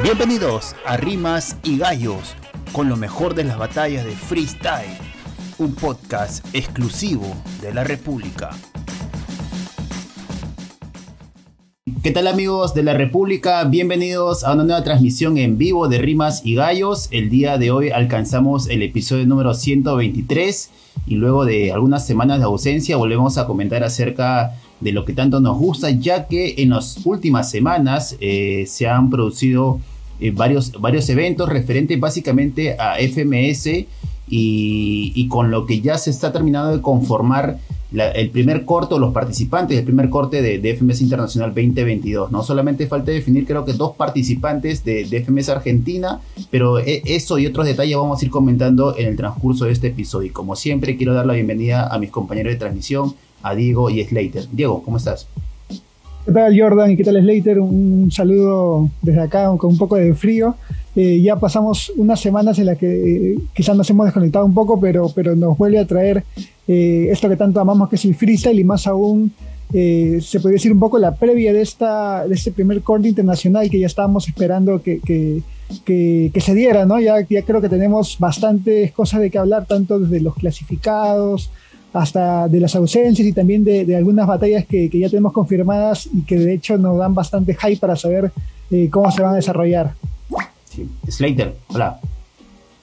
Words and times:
Bienvenidos 0.00 0.74
a 0.86 0.96
Rimas 0.96 1.58
y 1.62 1.76
Gallos, 1.76 2.34
con 2.72 2.88
lo 2.88 2.96
mejor 2.96 3.34
de 3.34 3.44
las 3.44 3.58
batallas 3.58 4.04
de 4.06 4.12
freestyle, 4.12 4.96
un 5.58 5.74
podcast 5.74 6.44
exclusivo 6.54 7.26
de 7.60 7.74
la 7.74 7.84
República. 7.84 8.50
¿Qué 12.02 12.10
tal 12.10 12.26
amigos 12.26 12.72
de 12.74 12.82
la 12.82 12.94
República? 12.94 13.62
Bienvenidos 13.64 14.42
a 14.44 14.54
una 14.54 14.64
nueva 14.64 14.82
transmisión 14.82 15.36
en 15.36 15.58
vivo 15.58 15.86
de 15.88 15.98
Rimas 15.98 16.40
y 16.44 16.54
Gallos. 16.54 17.08
El 17.12 17.28
día 17.28 17.58
de 17.58 17.70
hoy 17.70 17.90
alcanzamos 17.90 18.68
el 18.70 18.82
episodio 18.82 19.26
número 19.26 19.52
123 19.54 20.70
y 21.06 21.14
luego 21.16 21.44
de 21.44 21.70
algunas 21.70 22.04
semanas 22.06 22.38
de 22.38 22.44
ausencia 22.46 22.96
volvemos 22.96 23.36
a 23.36 23.46
comentar 23.46 23.84
acerca 23.84 24.56
de 24.82 24.92
lo 24.92 25.04
que 25.04 25.12
tanto 25.12 25.40
nos 25.40 25.58
gusta, 25.58 25.90
ya 25.90 26.26
que 26.26 26.56
en 26.58 26.70
las 26.70 27.04
últimas 27.06 27.50
semanas 27.50 28.16
eh, 28.20 28.64
se 28.66 28.88
han 28.88 29.10
producido 29.10 29.80
eh, 30.20 30.30
varios, 30.30 30.72
varios 30.80 31.08
eventos 31.08 31.48
referentes 31.48 31.98
básicamente 31.98 32.76
a 32.78 32.96
FMS 32.96 33.86
y, 34.28 35.28
con 35.28 35.50
lo 35.50 35.66
que 35.66 35.80
ya 35.80 35.98
se 35.98 36.10
está 36.10 36.32
terminando 36.32 36.74
de 36.74 36.80
conformar 36.80 37.58
el 37.92 38.30
primer 38.30 38.64
corte 38.64 38.94
o 38.94 38.98
los 38.98 39.12
participantes 39.12 39.76
del 39.76 39.84
primer 39.84 40.08
corte 40.08 40.40
de, 40.40 40.74
FMS 40.74 41.02
Internacional 41.02 41.50
2022. 41.50 42.30
No 42.30 42.42
solamente 42.42 42.86
falta 42.86 43.10
definir, 43.10 43.44
creo 43.46 43.66
que 43.66 43.74
dos 43.74 43.94
participantes 43.96 44.84
de, 44.84 45.04
FMS 45.04 45.50
Argentina, 45.50 46.20
pero 46.50 46.78
e, 46.78 47.02
eso 47.04 47.38
y 47.38 47.46
otros 47.46 47.66
detalles 47.66 47.96
vamos 47.96 48.22
a 48.22 48.24
ir 48.24 48.30
comentando 48.30 48.96
en 48.96 49.08
el 49.08 49.16
transcurso 49.16 49.66
de 49.66 49.72
este 49.72 49.88
episodio. 49.88 50.28
Y 50.28 50.30
como 50.30 50.56
siempre, 50.56 50.96
quiero 50.96 51.12
dar 51.12 51.26
la 51.26 51.34
bienvenida 51.34 51.88
a 51.88 51.98
mis 51.98 52.10
compañeros 52.10 52.54
de 52.54 52.58
transmisión, 52.58 53.14
a 53.42 53.54
Diego 53.54 53.90
y 53.90 54.04
Slater. 54.04 54.46
Diego, 54.52 54.82
¿cómo 54.82 54.96
estás? 54.96 55.26
¿Qué 56.24 56.30
tal 56.30 56.58
Jordan 56.58 56.92
y 56.92 56.96
qué 56.96 57.04
tal 57.04 57.20
Slater? 57.20 57.58
Un 57.58 58.10
saludo 58.12 58.88
desde 59.02 59.20
acá 59.20 59.46
con 59.56 59.72
un 59.72 59.78
poco 59.78 59.96
de 59.96 60.14
frío. 60.14 60.54
Eh, 60.94 61.20
ya 61.22 61.36
pasamos 61.36 61.90
unas 61.96 62.20
semanas 62.20 62.58
en 62.58 62.66
las 62.66 62.78
que 62.78 63.32
eh, 63.32 63.38
quizás 63.54 63.76
nos 63.76 63.88
hemos 63.88 64.06
desconectado 64.06 64.44
un 64.44 64.52
poco, 64.52 64.78
pero, 64.78 65.10
pero 65.14 65.34
nos 65.34 65.56
vuelve 65.56 65.78
a 65.78 65.86
traer 65.86 66.22
eh, 66.68 67.08
esto 67.10 67.28
que 67.28 67.36
tanto 67.36 67.60
amamos 67.60 67.88
que 67.88 67.96
es 67.96 68.04
el 68.04 68.14
freestyle 68.14 68.58
y 68.58 68.64
más 68.64 68.86
aún 68.86 69.32
se 69.72 70.38
podría 70.38 70.56
decir 70.56 70.70
un 70.70 70.78
poco 70.78 70.98
la 70.98 71.14
previa 71.14 71.50
de, 71.50 71.62
esta, 71.62 72.28
de 72.28 72.34
este 72.34 72.52
primer 72.52 72.82
corte 72.82 73.08
internacional 73.08 73.70
que 73.70 73.80
ya 73.80 73.86
estábamos 73.86 74.28
esperando 74.28 74.82
que, 74.82 75.00
que, 75.00 75.40
que, 75.82 76.40
se 76.42 76.54
diera, 76.54 76.84
¿no? 76.84 77.00
Ya, 77.00 77.26
ya 77.26 77.40
creo 77.40 77.62
que 77.62 77.70
tenemos 77.70 78.18
bastantes 78.18 78.92
cosas 78.92 79.22
de 79.22 79.30
que 79.30 79.38
hablar, 79.38 79.64
tanto 79.64 79.98
desde 79.98 80.20
los 80.20 80.34
clasificados, 80.34 81.50
hasta 81.92 82.48
de 82.48 82.60
las 82.60 82.74
ausencias 82.74 83.26
y 83.26 83.32
también 83.32 83.64
de, 83.64 83.84
de 83.84 83.96
algunas 83.96 84.26
batallas 84.26 84.66
que, 84.66 84.88
que, 84.88 84.98
ya 84.98 85.08
tenemos 85.08 85.32
confirmadas 85.32 86.08
y 86.12 86.22
que 86.22 86.36
de 86.36 86.54
hecho 86.54 86.78
nos 86.78 86.98
dan 86.98 87.14
bastante 87.14 87.54
hype 87.54 87.78
para 87.78 87.96
saber 87.96 88.32
cómo 88.90 89.10
se 89.10 89.22
van 89.22 89.32
a 89.32 89.36
desarrollar. 89.36 89.92
Slater, 91.08 91.54
hola. 91.68 92.00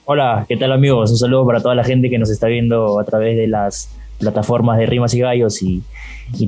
Hola, 0.06 0.46
¿qué 0.48 0.58
tal 0.58 0.72
amigos? 0.72 1.12
Un 1.12 1.18
saludo 1.18 1.46
para 1.46 1.62
toda 1.62 1.76
la 1.76 1.84
gente 1.84 2.10
que 2.10 2.18
nos 2.18 2.30
está 2.30 2.48
viendo 2.48 3.00
a 3.00 3.04
través 3.04 3.38
de 3.38 3.48
las 3.48 3.90
plataformas 4.20 4.78
de 4.78 4.86
Rimas 4.86 5.14
y 5.14 5.20
Gallos 5.20 5.62
y, 5.62 5.84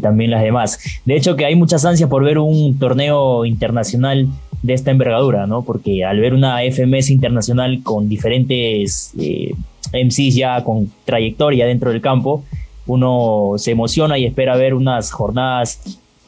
también 0.01 0.31
las 0.31 0.43
demás. 0.43 0.79
De 1.05 1.15
hecho 1.15 1.35
que 1.35 1.45
hay 1.45 1.55
muchas 1.55 1.85
ansias 1.85 2.09
por 2.09 2.23
ver 2.23 2.37
un 2.37 2.77
torneo 2.77 3.45
internacional 3.45 4.27
de 4.61 4.73
esta 4.73 4.91
envergadura, 4.91 5.47
¿no? 5.47 5.63
Porque 5.63 6.05
al 6.05 6.19
ver 6.19 6.33
una 6.33 6.59
FMS 6.61 7.09
internacional 7.09 7.81
con 7.83 8.07
diferentes 8.07 9.13
eh, 9.19 9.53
MCs 9.93 10.35
ya 10.35 10.63
con 10.63 10.91
trayectoria 11.05 11.65
dentro 11.65 11.91
del 11.91 12.01
campo, 12.01 12.43
uno 12.87 13.53
se 13.57 13.71
emociona 13.71 14.17
y 14.17 14.25
espera 14.25 14.55
ver 14.55 14.73
unas 14.73 15.11
jornadas, 15.11 15.81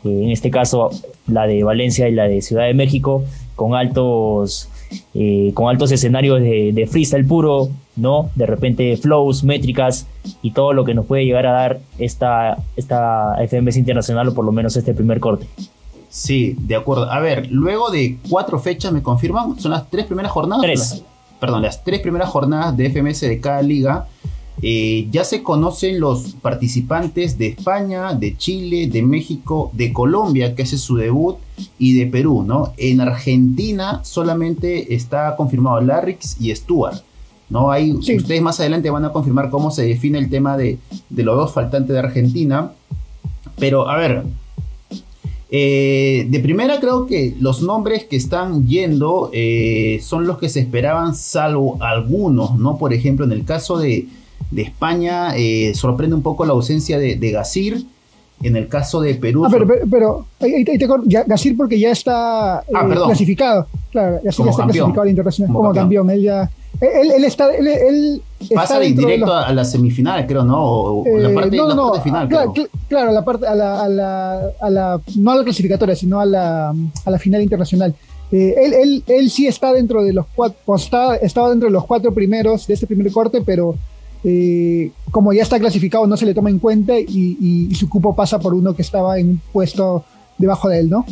eh, 0.03 0.21
en 0.23 0.31
este 0.31 0.49
caso 0.49 0.89
la 1.27 1.47
de 1.47 1.63
Valencia 1.63 2.09
y 2.09 2.13
la 2.13 2.27
de 2.27 2.41
Ciudad 2.41 2.65
de 2.65 2.73
México, 2.73 3.23
con 3.55 3.75
altos 3.75 4.69
eh, 5.15 5.51
con 5.53 5.69
altos 5.69 5.91
escenarios 5.91 6.39
de, 6.41 6.71
de, 6.71 6.87
freestyle 6.87 7.25
puro, 7.25 7.69
¿no? 7.95 8.29
De 8.35 8.45
repente 8.45 8.95
flows, 8.97 9.43
métricas 9.43 10.07
y 10.41 10.51
todo 10.51 10.73
lo 10.73 10.85
que 10.85 10.93
nos 10.93 11.05
puede 11.05 11.25
llegar 11.25 11.47
a 11.47 11.51
dar 11.51 11.79
esta, 11.97 12.57
esta 12.75 13.35
FMS 13.47 13.77
internacional 13.77 14.27
o 14.29 14.33
por 14.33 14.45
lo 14.45 14.51
menos 14.51 14.75
este 14.75 14.93
primer 14.93 15.19
corte. 15.19 15.47
Sí, 16.13 16.56
de 16.59 16.75
acuerdo. 16.75 17.12
A 17.12 17.19
ver, 17.19 17.47
luego 17.50 17.90
de 17.90 18.19
cuatro 18.29 18.59
fechas, 18.59 18.94
¿me 18.94 19.01
confirman? 19.01 19.59
¿Son 19.59 19.72
las 19.72 19.90
tres 19.90 20.06
primeras 20.06 20.31
jornadas? 20.31 20.62
Tres. 20.62 21.03
perdón, 21.40 21.63
las 21.63 21.84
tres 21.84 22.01
primeras 22.01 22.29
jornadas 22.29 22.78
de 22.78 22.88
FMS 22.91 23.22
de 23.22 23.40
cada 23.40 23.63
liga. 23.63 24.07
Eh, 24.62 25.07
ya 25.09 25.23
se 25.23 25.41
conocen 25.41 26.00
los 26.00 26.35
participantes 26.35 27.40
de 27.40 27.47
España, 27.47 28.13
de 28.13 28.38
Chile, 28.38 28.88
de 28.88 29.02
México, 29.02 29.72
de 29.73 29.91
Colombia, 29.91 30.53
que 30.53 30.62
es 30.62 30.79
su 30.79 30.97
debut, 30.97 31.38
y 31.79 31.97
de 31.97 32.06
Perú, 32.06 32.44
¿no? 32.44 32.73
En 32.78 33.02
Argentina 33.02 34.02
solamente 34.03 34.94
está 34.94 35.35
confirmado 35.35 35.81
Larrix 35.81 36.40
y 36.40 36.56
Stuart. 36.56 37.02
¿no? 37.50 37.72
Hay, 37.72 37.91
Ustedes 37.91 38.41
más 38.44 38.59
adelante 38.59 38.91
van 38.91 39.06
a 39.06 39.12
confirmar 39.12 39.50
cómo 39.50 39.72
se 39.72 39.84
define 39.84 40.19
el 40.19 40.29
tema 40.29 40.57
de, 40.57 40.78
los 41.09 41.35
dos 41.35 41.52
faltantes 41.52 41.91
de 41.91 42.00
Argentina. 42.00 42.72
Pero, 43.57 43.90
a 43.90 43.97
ver, 43.97 44.23
eh, 45.56 46.25
de 46.31 46.40
primera 46.40 46.80
creo 46.80 47.06
que 47.06 47.36
los 47.40 47.62
nombres 47.62 48.06
que 48.06 48.16
están 48.16 48.66
yendo 48.66 49.30
eh, 49.34 50.00
son 50.02 50.25
los 50.25 50.40
que 50.40 50.50
se 50.50 50.62
esperaban, 50.62 51.14
salvo 51.14 51.78
algunos, 51.80 52.58
¿no? 52.58 52.80
Por 52.80 52.91
ejemplo, 52.91 53.24
en 53.24 53.34
el 53.34 53.46
caso 53.46 53.78
de, 53.78 54.08
de 54.50 54.62
España 54.64 55.38
eh, 55.38 55.74
sorprende 55.75 56.16
un 56.16 56.24
poco 56.24 56.44
la 56.44 56.53
ausencia 56.53 56.97
de, 56.97 57.18
de 57.18 57.31
Gasir. 57.31 57.86
En 58.41 58.56
el 58.58 58.68
caso 58.68 59.00
de 59.00 59.14
Perú. 59.14 59.46
Ah, 59.46 59.50
pero, 59.50 59.68
pero, 59.90 60.25
ahí, 60.41 60.66
te, 60.66 60.78
Gasir 61.28 61.56
porque 61.56 61.80
ya 61.80 61.91
está 61.91 62.58
ah, 62.58 62.64
eh, 62.64 62.96
clasificado. 63.06 63.68
Claro, 63.91 64.20
ya 64.24 64.31
está 64.31 64.44
clasificado 64.44 65.02
al 65.02 65.09
internacional 65.09 65.53
como, 65.53 65.72
campeón. 65.72 66.09
Él 66.09 66.24
ya. 66.24 66.50
Él, 66.83 67.11
él 67.11 67.23
está. 67.23 67.53
Él, 67.53 67.67
él 67.67 68.21
Pasa 68.53 68.79
directo 68.79 69.33
a 69.33 69.51
la 69.53 69.63
semifinal, 69.63 70.27
creo, 70.27 70.44
¿no? 70.44 70.61
O, 70.61 71.03
la 71.05 71.29
eh, 71.29 71.33
parte, 71.33 71.55
no, 71.55 71.67
la 71.67 71.75
parte 71.75 72.01
final. 72.01 72.27
Claro, 72.27 72.53
claro, 72.89 73.11
la 73.11 73.23
parte, 73.23 73.47
a 73.47 73.55
la, 73.55 73.83
a 73.83 73.88
la, 73.88 74.41
a 74.59 74.69
la, 74.69 75.01
no 75.16 75.31
a 75.31 75.35
la 75.38 75.43
clasificatoria, 75.43 75.95
sino 75.95 76.19
a 76.19 76.25
la, 76.25 76.69
a 76.69 77.11
la 77.11 77.19
final 77.19 77.41
internacional. 77.41 77.95
Eh, 78.31 78.55
él, 78.57 78.73
él, 78.73 79.03
él, 79.07 79.29
sí 79.29 79.47
está 79.47 79.72
dentro 79.72 80.03
de 80.03 80.11
los 80.11 80.25
cuatro, 80.35 80.75
estaba, 80.75 81.16
estaba 81.17 81.49
dentro 81.51 81.67
de 81.67 81.73
los 81.73 81.85
cuatro 81.85 82.13
primeros 82.13 82.66
de 82.67 82.73
este 82.73 82.88
primer 82.88 83.11
corte, 83.11 83.41
pero 83.45 83.75
eh, 84.23 84.91
como 85.11 85.33
ya 85.33 85.43
está 85.43 85.59
clasificado 85.59 86.07
no 86.07 86.16
se 86.16 86.25
le 86.25 86.33
toma 86.33 86.49
en 86.49 86.57
cuenta 86.57 86.97
y, 86.97 87.69
su 87.75 87.89
cupo 87.89 88.16
pasa 88.16 88.39
por 88.39 88.53
uno 88.53 88.73
que 88.73 88.81
estaba 88.81 89.19
en 89.19 89.29
un 89.29 89.41
puesto 89.51 90.03
debajo 90.38 90.69
de 90.69 90.79
él, 90.79 90.89
¿no? 90.89 91.05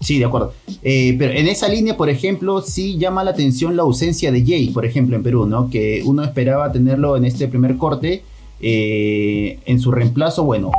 Sí, 0.00 0.18
de 0.18 0.24
acuerdo. 0.24 0.54
Eh, 0.82 1.14
pero 1.18 1.32
en 1.32 1.46
esa 1.46 1.68
línea, 1.68 1.96
por 1.96 2.08
ejemplo, 2.08 2.62
sí 2.62 2.96
llama 2.96 3.22
la 3.22 3.32
atención 3.32 3.76
la 3.76 3.82
ausencia 3.82 4.32
de 4.32 4.44
Jay, 4.44 4.68
por 4.70 4.86
ejemplo, 4.86 5.14
en 5.14 5.22
Perú, 5.22 5.46
¿no? 5.46 5.68
Que 5.68 6.02
uno 6.04 6.24
esperaba 6.24 6.72
tenerlo 6.72 7.16
en 7.16 7.26
este 7.26 7.48
primer 7.48 7.76
corte. 7.76 8.22
Eh, 8.62 9.58
en 9.64 9.80
su 9.80 9.90
reemplazo, 9.90 10.44
bueno, 10.44 10.70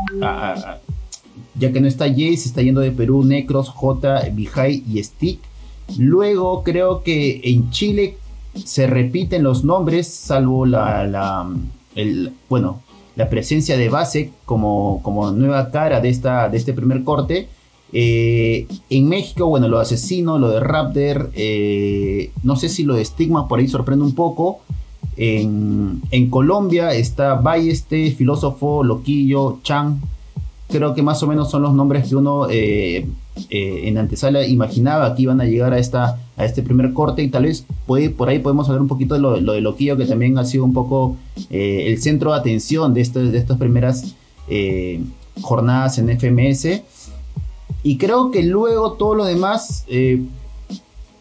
ya 1.55 1.71
que 1.71 1.81
no 1.81 1.87
está 1.87 2.05
Jay, 2.05 2.37
se 2.37 2.49
está 2.49 2.61
yendo 2.61 2.81
de 2.81 2.91
Perú 2.91 3.23
Necros, 3.23 3.69
J, 3.69 4.29
Vijay 4.33 4.83
y 4.91 5.03
Stick. 5.03 5.39
Luego 5.97 6.63
creo 6.63 7.01
que 7.01 7.41
en 7.43 7.71
Chile 7.71 8.17
se 8.53 8.85
repiten 8.87 9.43
los 9.43 9.63
nombres, 9.63 10.07
salvo 10.07 10.65
la, 10.65 11.49
el, 11.95 12.33
bueno, 12.49 12.81
la 13.15 13.29
presencia 13.29 13.77
de 13.77 13.89
base 13.89 14.31
como, 14.45 15.01
como 15.03 15.31
nueva 15.31 15.71
cara 15.71 16.01
de, 16.01 16.09
esta, 16.09 16.49
de 16.49 16.57
este 16.57 16.73
primer 16.73 17.03
corte. 17.03 17.47
Eh, 17.93 18.67
en 18.89 19.09
México, 19.09 19.47
bueno, 19.47 19.67
lo 19.67 19.77
de 19.77 19.83
Asesino, 19.83 20.37
lo 20.39 20.49
de 20.49 20.59
Raptor, 20.59 21.31
eh, 21.35 22.31
no 22.43 22.55
sé 22.55 22.69
si 22.69 22.83
lo 22.83 22.95
de 22.95 23.03
Stigma 23.03 23.47
por 23.47 23.59
ahí 23.59 23.67
sorprende 23.67 24.05
un 24.05 24.15
poco. 24.15 24.59
En, 25.17 26.01
Colombia 26.29 26.93
está 26.93 27.35
Balleste, 27.35 28.11
Filósofo, 28.11 28.83
Loquillo, 28.83 29.59
Chan. 29.61 29.99
Creo 30.69 30.95
que 30.95 31.03
más 31.03 31.21
o 31.21 31.27
menos 31.27 31.51
son 31.51 31.63
los 31.63 31.73
nombres 31.73 32.07
que 32.07 32.15
uno 32.15 32.47
eh, 32.49 33.05
en 33.49 33.97
antesala 33.97 34.47
imaginaba 34.47 35.13
que 35.13 35.23
iban 35.23 35.41
a 35.41 35.45
llegar 35.45 35.73
a, 35.73 35.79
esta, 35.79 36.17
a 36.37 36.45
este 36.45 36.63
primer 36.63 36.93
corte 36.93 37.21
y 37.23 37.29
tal 37.29 37.43
vez 37.43 37.65
puede, 37.85 38.09
por 38.09 38.29
ahí 38.29 38.39
podemos 38.39 38.67
hablar 38.69 38.81
un 38.81 38.87
poquito 38.87 39.15
de 39.15 39.19
lo, 39.19 39.53
de 39.53 39.61
Loquillo 39.61 39.97
que 39.97 40.05
también 40.05 40.37
ha 40.37 40.45
sido 40.45 40.63
un 40.63 40.73
poco 40.73 41.17
el 41.49 42.01
centro 42.01 42.31
de 42.31 42.39
atención 42.39 42.93
de, 42.93 43.03
de 43.03 43.37
estas 43.37 43.57
primeras 43.57 44.15
jornadas 45.41 45.97
en 45.97 46.17
FMS 46.17 46.81
y 47.83 47.97
creo 47.97 48.31
que 48.31 48.43
luego 48.43 48.93
todo 48.93 49.15
lo 49.15 49.25
demás 49.25 49.85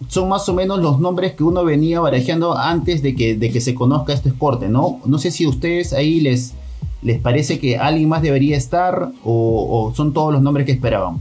son 0.08 0.28
más 0.28 0.48
o 0.48 0.54
menos 0.54 0.80
los 0.80 0.98
nombres 0.98 1.32
que 1.34 1.44
uno 1.44 1.64
venía 1.64 2.00
barajeando 2.00 2.56
antes 2.56 3.02
de 3.02 3.14
que, 3.14 3.36
de 3.36 3.50
que 3.50 3.60
se 3.60 3.74
conozca 3.74 4.12
este 4.12 4.32
corte, 4.32 4.68
¿no? 4.68 5.00
No 5.04 5.18
sé 5.18 5.30
si 5.30 5.44
a 5.44 5.48
ustedes 5.48 5.92
ahí 5.92 6.20
les, 6.20 6.54
les 7.02 7.20
parece 7.20 7.58
que 7.58 7.76
alguien 7.76 8.08
más 8.08 8.22
debería 8.22 8.56
estar 8.56 9.10
o, 9.24 9.88
o 9.88 9.94
son 9.94 10.12
todos 10.12 10.32
los 10.32 10.42
nombres 10.42 10.66
que 10.66 10.72
esperaban. 10.72 11.18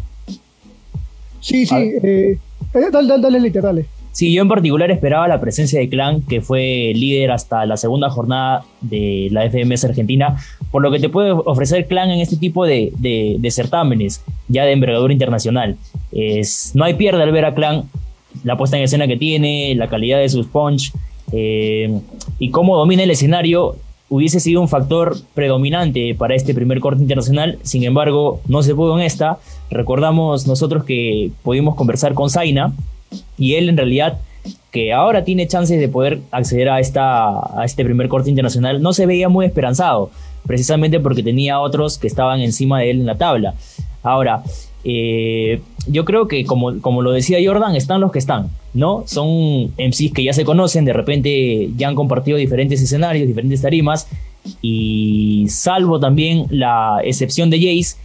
Sí, 1.41 1.65
sí. 1.65 1.75
Eh, 1.75 2.39
eh, 2.73 2.89
dale, 2.91 3.17
dale, 3.19 3.49
dale, 3.51 3.85
Sí, 4.19 4.33
yo 4.33 4.41
en 4.41 4.49
particular 4.49 4.91
esperaba 4.91 5.29
la 5.29 5.39
presencia 5.39 5.79
de 5.79 5.87
Clan, 5.87 6.21
que 6.23 6.41
fue 6.41 6.91
líder 6.93 7.31
hasta 7.31 7.65
la 7.65 7.77
segunda 7.77 8.09
jornada 8.09 8.65
de 8.81 9.29
la 9.31 9.49
FMS 9.49 9.85
Argentina, 9.85 10.35
por 10.71 10.81
lo 10.81 10.91
que 10.91 10.99
te 10.99 11.07
puede 11.07 11.31
ofrecer 11.31 11.87
Clan 11.87 12.11
en 12.11 12.19
este 12.19 12.35
tipo 12.35 12.65
de, 12.65 12.91
de, 12.97 13.49
certámenes, 13.49 14.21
ya 14.49 14.65
de 14.65 14.73
envergadura 14.73 15.13
internacional. 15.13 15.77
Es, 16.11 16.73
no 16.73 16.83
hay 16.83 16.95
pierde 16.95 17.23
al 17.23 17.31
ver 17.31 17.45
a 17.45 17.55
Clan 17.55 17.85
la 18.43 18.57
puesta 18.57 18.75
en 18.75 18.83
escena 18.83 19.07
que 19.07 19.15
tiene, 19.15 19.73
la 19.75 19.87
calidad 19.87 20.19
de 20.19 20.27
sus 20.27 20.47
punch 20.47 20.91
eh, 21.31 21.97
y 22.39 22.49
cómo 22.49 22.75
domina 22.75 23.03
el 23.03 23.11
escenario 23.11 23.77
hubiese 24.09 24.41
sido 24.41 24.59
un 24.59 24.67
factor 24.67 25.15
predominante 25.33 26.13
para 26.13 26.35
este 26.35 26.53
primer 26.53 26.81
corte 26.81 27.01
internacional, 27.01 27.57
sin 27.61 27.85
embargo 27.85 28.41
no 28.49 28.63
se 28.63 28.75
pudo 28.75 28.99
en 28.99 29.05
esta. 29.05 29.37
Recordamos 29.71 30.45
nosotros 30.45 30.83
que 30.83 31.31
pudimos 31.41 31.75
conversar 31.75 32.13
con 32.15 32.29
Zaina 32.29 32.73
y 33.37 33.55
él 33.55 33.69
en 33.69 33.77
realidad 33.77 34.19
que 34.71 34.93
ahora 34.93 35.23
tiene 35.23 35.47
chances 35.47 35.79
de 35.79 35.89
poder 35.89 36.19
acceder 36.31 36.69
a, 36.69 36.79
esta, 36.79 37.29
a 37.59 37.65
este 37.65 37.83
primer 37.83 38.07
corte 38.07 38.29
internacional, 38.29 38.81
no 38.81 38.93
se 38.93 39.05
veía 39.05 39.29
muy 39.29 39.45
esperanzado, 39.45 40.11
precisamente 40.45 40.99
porque 40.99 41.23
tenía 41.23 41.59
otros 41.59 41.97
que 41.97 42.07
estaban 42.07 42.41
encima 42.41 42.79
de 42.79 42.91
él 42.91 42.99
en 42.99 43.05
la 43.05 43.17
tabla. 43.17 43.55
Ahora, 44.03 44.43
eh, 44.83 45.61
yo 45.87 46.05
creo 46.05 46.27
que 46.27 46.45
como, 46.45 46.79
como 46.81 47.01
lo 47.01 47.11
decía 47.11 47.39
Jordan, 47.43 47.75
están 47.75 47.99
los 47.99 48.11
que 48.11 48.19
están, 48.19 48.49
¿no? 48.73 49.03
Son 49.07 49.73
MCs 49.77 50.13
que 50.13 50.23
ya 50.23 50.33
se 50.33 50.45
conocen, 50.45 50.85
de 50.85 50.93
repente 50.93 51.69
ya 51.75 51.87
han 51.87 51.95
compartido 51.95 52.37
diferentes 52.37 52.81
escenarios, 52.81 53.27
diferentes 53.27 53.61
tarimas, 53.61 54.07
y 54.61 55.45
salvo 55.49 55.99
también 55.99 56.45
la 56.49 56.99
excepción 57.03 57.49
de 57.49 57.57
Jace, 57.57 57.97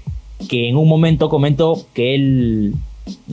que 0.48 0.68
en 0.68 0.76
un 0.76 0.88
momento 0.88 1.28
comentó 1.28 1.86
que 1.94 2.14
él 2.14 2.74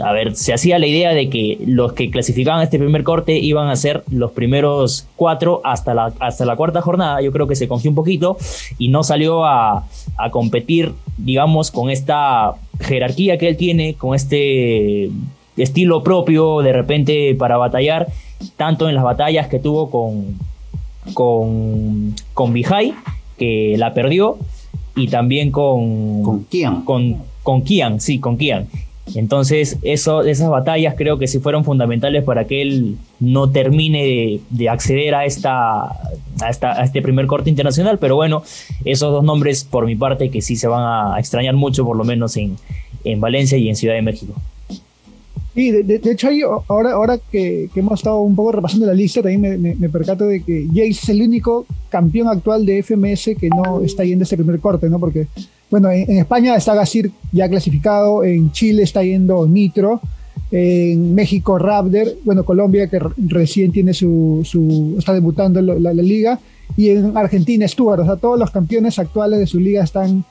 a 0.04 0.12
ver, 0.12 0.36
se 0.36 0.54
hacía 0.54 0.80
la 0.80 0.88
idea 0.88 1.14
de 1.14 1.30
que 1.30 1.58
los 1.66 1.94
que 1.94 2.12
clasificaban 2.12 2.62
este 2.62 2.78
primer 2.78 3.04
corte 3.04 3.38
iban 3.38 3.70
a 3.70 3.76
ser 3.76 4.04
los 4.12 4.32
primeros 4.32 5.08
cuatro 5.16 5.62
hasta 5.64 5.94
la, 5.94 6.14
hasta 6.20 6.46
la 6.46 6.56
cuarta 6.56 6.82
jornada. 6.82 7.22
Yo 7.22 7.32
creo 7.32 7.48
que 7.48 7.56
se 7.56 7.68
confió 7.68 7.90
un 7.90 7.96
poquito 7.96 8.38
y 8.78 8.90
no 8.90 9.04
salió 9.04 9.46
a, 9.46 9.88
a 10.18 10.30
competir, 10.30 10.94
digamos, 11.18 11.72
con 11.72 11.90
esta 11.90 12.54
jerarquía 12.82 13.38
que 13.38 13.48
él 13.48 13.58
tiene, 13.58 13.94
con 13.94 14.16
este 14.16 15.10
estilo 15.56 16.04
propio 16.04 16.62
de 16.62 16.74
repente 16.74 17.36
para 17.36 17.58
batallar, 17.58 18.08
tanto 18.58 18.90
en 18.90 18.96
las 18.96 19.04
batallas 19.04 19.48
que 19.48 19.60
tuvo 19.60 19.90
con, 19.90 20.38
con, 21.14 22.16
con 22.34 22.54
Bihai, 22.54 22.94
que 23.38 23.76
la 23.78 23.94
perdió, 23.94 24.38
y 24.96 25.08
también 25.08 25.52
con... 25.52 26.24
Con 26.24 26.44
Kian. 26.46 26.84
Con, 26.84 27.18
con 27.44 27.62
Kian, 27.62 28.02
sí, 28.02 28.20
con 28.20 28.38
Kian. 28.38 28.68
Entonces, 29.16 29.78
esas 29.84 30.50
batallas 30.50 30.96
creo 30.98 31.18
que 31.18 31.28
sí 31.28 31.40
fueron 31.40 31.64
fundamentales 31.64 32.24
para 32.24 32.46
que 32.46 32.62
él 32.62 32.98
no 33.20 33.50
termine 33.50 34.42
de, 34.50 34.70
acceder 34.70 35.16
a, 35.16 35.26
esta, 35.26 35.84
a, 35.86 36.84
este 36.84 37.02
primer 37.02 37.28
corte 37.28 37.50
internacional. 37.50 38.00
Pero 38.00 38.16
bueno, 38.16 38.44
esos 38.86 39.12
dos 39.12 39.24
nombres, 39.24 39.64
por 39.64 39.86
mi 39.86 39.96
parte, 39.96 40.30
que 40.30 40.42
sí 40.42 40.56
se 40.56 40.68
van 40.68 41.14
a 41.14 41.20
extrañar 41.20 41.56
mucho, 41.56 41.86
por 41.86 41.98
lo 41.98 42.04
menos 42.04 42.38
en, 42.38 42.56
en 43.04 43.20
Valencia 43.20 43.58
y 43.58 43.70
en 43.70 43.76
Ciudad 43.76 43.96
de 43.96 44.02
México. 44.02 44.34
Sí, 45.54 45.70
de, 45.70 46.00
hecho, 46.10 46.30
ahora, 46.70 46.94
ahora 46.94 47.20
que, 47.30 47.70
hemos 47.76 48.00
estado 48.00 48.22
un 48.22 48.36
poco 48.36 48.54
repasando 48.54 48.86
la 48.86 48.94
lista, 48.94 49.22
también 49.22 49.62
me, 49.62 49.76
me, 49.76 49.90
percato 49.90 50.26
de 50.26 50.42
que 50.42 50.66
Jace 50.68 50.90
es 50.92 51.10
el 51.10 51.22
único 51.22 51.66
campeón 51.90 52.30
actual 52.30 52.66
de 52.66 52.82
FMS 52.82 53.32
que 53.38 53.50
no 53.50 53.82
está 53.82 54.06
yendo 54.06 54.24
ese 54.24 54.38
primer 54.38 54.62
corte, 54.62 54.90
¿no? 54.90 54.98
Porque 54.98 55.28
bueno, 55.72 55.90
en, 55.90 56.18
España 56.18 56.56
está 56.56 56.76
Gasir 56.76 57.12
ya 57.32 57.50
clasificado, 57.50 58.24
en 58.24 58.52
Chile 58.52 58.84
está 58.84 59.04
yendo 59.04 59.48
Nitro, 59.48 60.02
en 60.52 61.16
México 61.16 61.58
Raptor, 61.58 62.10
bueno, 62.26 62.44
Colombia 62.44 62.88
que 62.88 63.00
recién 63.18 63.72
tiene 63.72 63.94
su, 63.94 64.42
su 64.44 64.96
está 65.00 65.14
debutando 65.14 65.62
la, 65.62 65.76
la, 65.80 65.94
liga, 65.94 66.40
y 66.76 66.90
en 66.90 67.18
Argentina 67.18 67.68
Stuart, 67.68 68.02
o 68.02 68.06
sea, 68.06 68.18
todos 68.18 68.38
los 68.38 68.52
campeones 68.52 69.00
actuales 69.00 69.40
de 69.40 69.48
su 69.48 69.60
liga 69.60 69.84
están 69.84 70.26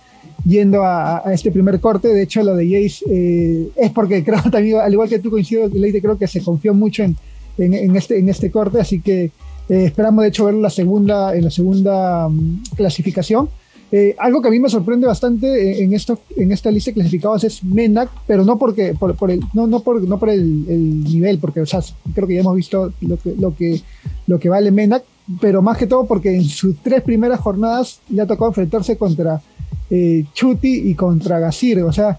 yendo 0.45 0.85
a, 0.85 1.23
este 1.33 1.51
primer 1.51 1.81
corte. 1.81 2.09
De 2.09 2.23
hecho, 2.23 2.43
lo 2.43 2.55
de 2.55 2.65
Jace 2.67 3.05
eh, 3.11 3.69
es 3.77 3.91
porque 3.91 4.25
creo 4.25 4.43
también, 4.51 4.79
al 4.79 4.93
igual 4.93 5.09
que 5.09 5.19
tú 5.19 5.31
coincido, 5.31 5.69
Leite, 5.69 6.01
creo 6.01 6.19
que 6.19 6.27
se 6.27 6.43
confió 6.43 6.75
mucho 6.75 7.03
en, 7.03 7.17
en, 7.59 7.97
este, 7.97 8.19
en 8.19 8.29
este 8.29 8.51
corte, 8.51 8.81
así 8.81 9.01
que 9.01 9.25
eh, 9.69 9.85
esperamos 9.85 10.23
de 10.23 10.29
hecho 10.29 10.47
ver 10.47 10.55
la 10.55 10.71
segunda, 10.71 11.35
en 11.35 11.45
la 11.45 11.51
segunda 11.51 12.27
um, 12.27 12.63
clasificación. 12.77 13.49
Eh, 13.93 14.15
algo 14.19 14.41
que 14.41 14.47
a 14.47 14.51
mí 14.53 14.61
me 14.61 14.69
sorprende 14.69 15.07
bastante 15.07 15.47
eh, 15.49 15.83
en, 15.83 15.93
esto, 15.95 16.21
en 16.37 16.53
esta 16.53 16.71
lista 16.71 16.91
de 16.91 16.95
clasificados 16.95 17.43
es 17.43 17.65
Menak, 17.65 18.09
pero 18.25 18.45
no 18.45 18.57
porque 18.57 18.95
por, 18.95 19.31
el, 19.31 19.41
no, 19.53 19.67
no 19.67 19.81
por, 19.81 20.01
no 20.03 20.19
por 20.19 20.31
el, 20.31 21.03
nivel, 21.03 21.39
porque 21.39 21.61
o 21.61 21.67
sea, 21.67 21.81
creo 22.15 22.29
que 22.29 22.35
ya 22.35 22.41
hemos 22.41 22.55
visto 22.55 22.93
lo 23.01 23.17
que, 23.17 23.35
lo 23.37 23.57
que, 23.57 23.81
lo 24.29 24.39
que 24.39 24.49
vale 24.49 24.71
Menak, 24.71 25.03
pero 25.41 25.61
más 25.61 25.77
que 25.77 25.89
todo 25.89 26.07
porque 26.07 26.37
en 26.37 26.45
sus 26.45 26.77
tres 26.79 27.03
primeras 27.03 27.41
jornadas 27.41 28.01
le 28.11 28.23
ha 28.23 28.27
tocado 28.27 28.51
enfrentarse 28.51 28.97
contra 28.97 29.43
eh, 29.91 30.25
Chuti 30.35 30.89
y 30.89 30.95
contra 30.95 31.41
Gasir, 31.41 31.83
o 31.83 31.93
sea, 31.93 32.17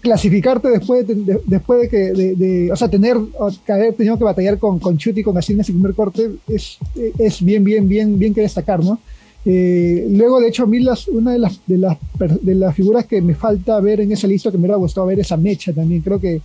clasificarte 0.00 0.68
después 0.68 1.06
de, 1.06 1.40
después 1.46 1.80
de 1.80 1.88
que, 1.88 2.12
de, 2.12 2.70
o 2.70 2.76
sea, 2.76 2.88
tener, 2.88 3.16
que 3.64 3.72
haber 3.72 3.94
tenido 3.94 4.18
que 4.18 4.24
batallar 4.24 4.58
con, 4.58 4.78
con 4.78 4.98
Chuti 4.98 5.20
y 5.20 5.22
con 5.22 5.34
Gasir 5.34 5.54
en 5.54 5.60
ese 5.60 5.72
primer 5.72 5.94
corte 5.94 6.30
es, 6.46 6.76
es 7.18 7.42
bien, 7.42 7.64
bien, 7.64 7.88
bien, 7.88 8.18
bien 8.18 8.34
que 8.34 8.42
destacar, 8.42 8.84
¿no? 8.84 8.98
Eh, 9.46 10.06
luego, 10.10 10.40
de 10.40 10.48
hecho, 10.48 10.62
a 10.62 10.66
mí 10.66 10.78
una 11.12 11.32
de 11.32 11.38
las, 11.38 11.60
de, 11.66 11.78
las, 11.78 11.98
de 12.18 12.54
las 12.54 12.74
figuras 12.74 13.04
que 13.04 13.20
me 13.20 13.34
falta 13.34 13.78
ver 13.80 14.00
en 14.00 14.12
esa 14.12 14.26
lista, 14.26 14.50
que 14.50 14.56
me 14.56 14.62
hubiera 14.62 14.76
gustado 14.76 15.06
ver, 15.06 15.20
es 15.20 15.32
a 15.32 15.36
Mecha 15.36 15.72
también. 15.72 16.00
Creo 16.00 16.18
que 16.18 16.36
eh, 16.36 16.42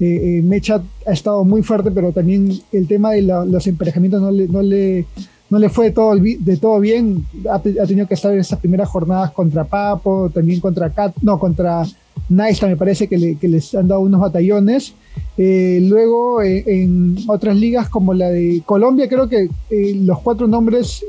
eh, 0.00 0.42
Mecha 0.42 0.82
ha 1.06 1.12
estado 1.12 1.44
muy 1.44 1.62
fuerte, 1.62 1.90
pero 1.90 2.12
también 2.12 2.52
el 2.72 2.86
tema 2.86 3.12
de 3.12 3.22
los 3.22 3.66
emparejamientos 3.66 4.20
no 4.20 4.30
le, 4.30 4.46
no 4.46 4.62
le, 4.62 5.06
no 5.50 5.58
le 5.58 5.68
fue 5.68 5.86
de 5.86 5.90
todo, 5.92 6.14
de 6.16 6.56
todo 6.56 6.78
bien. 6.78 7.26
Ha, 7.50 7.60
tenido 7.60 8.06
que 8.06 8.14
estar 8.14 8.32
en 8.32 8.40
esas 8.40 8.60
primeras 8.60 8.88
jornadas 8.88 9.32
contra 9.32 9.64
Papo, 9.64 10.30
también 10.32 10.60
contra 10.60 10.90
Cat, 10.90 11.16
no, 11.22 11.40
contra 11.40 11.84
Naista, 12.28 12.68
me 12.68 12.76
parece 12.76 13.08
que, 13.08 13.18
le, 13.18 13.36
que, 13.36 13.48
les 13.48 13.74
han 13.74 13.88
dado 13.88 14.02
unos 14.02 14.20
batallones. 14.20 14.94
luego, 15.36 16.42
en 16.42 17.16
otras 17.26 17.56
ligas 17.56 17.88
como 17.88 18.14
la 18.14 18.30
de 18.30 18.62
Colombia, 18.64 19.08
creo 19.08 19.28
que 19.28 19.48
los 19.70 20.20
cuatro 20.20 20.46
nombres 20.46 21.04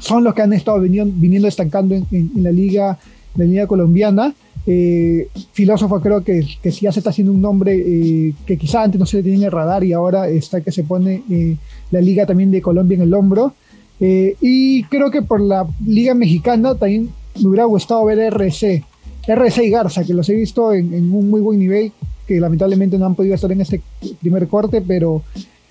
son 0.00 0.24
los 0.24 0.34
que 0.34 0.42
han 0.42 0.52
estado 0.52 0.80
viniendo, 0.80 1.14
viniendo 1.16 1.48
estancando 1.48 1.94
en, 1.94 2.30
la 2.36 2.50
liga, 2.50 2.98
la 3.36 3.44
liga 3.44 3.66
colombiana. 3.66 4.34
Eh, 4.66 5.28
filósofo 5.52 6.00
creo 6.00 6.22
que, 6.22 6.46
que 6.62 6.70
ya 6.70 6.92
se 6.92 7.00
está 7.00 7.10
haciendo 7.10 7.32
un 7.32 7.40
nombre 7.40 7.74
eh, 7.74 8.34
que 8.44 8.58
quizá 8.58 8.82
antes 8.82 8.98
no 8.98 9.06
se 9.06 9.18
le 9.18 9.22
tenía 9.22 9.38
en 9.38 9.44
el 9.44 9.52
radar 9.52 9.82
y 9.82 9.94
ahora 9.94 10.28
está 10.28 10.60
que 10.60 10.72
se 10.72 10.84
pone 10.84 11.22
eh, 11.30 11.56
la 11.90 12.02
liga 12.02 12.26
también 12.26 12.50
de 12.50 12.60
Colombia 12.60 12.96
en 12.96 13.02
el 13.02 13.14
hombro. 13.14 13.54
y 13.98 14.84
creo 14.84 15.10
que 15.10 15.22
por 15.22 15.40
la 15.40 15.66
liga 15.84 16.14
mexicana 16.14 16.74
también 16.74 17.08
me 17.40 17.48
hubiera 17.48 17.64
gustado 17.64 18.04
ver 18.04 18.18
RC, 18.18 18.84
RC 19.26 19.64
y 19.64 19.70
Garza, 19.70 20.04
que 20.04 20.14
los 20.14 20.28
he 20.28 20.34
visto 20.34 20.72
en, 20.72 20.92
en 20.92 21.12
un 21.12 21.30
muy 21.30 21.40
buen 21.40 21.58
nivel, 21.58 21.92
que 22.26 22.38
lamentablemente 22.38 22.98
no 22.98 23.06
han 23.06 23.14
podido 23.14 23.34
estar 23.34 23.50
en 23.50 23.62
este 23.62 23.80
primer 24.20 24.46
corte, 24.48 24.82
pero 24.86 25.22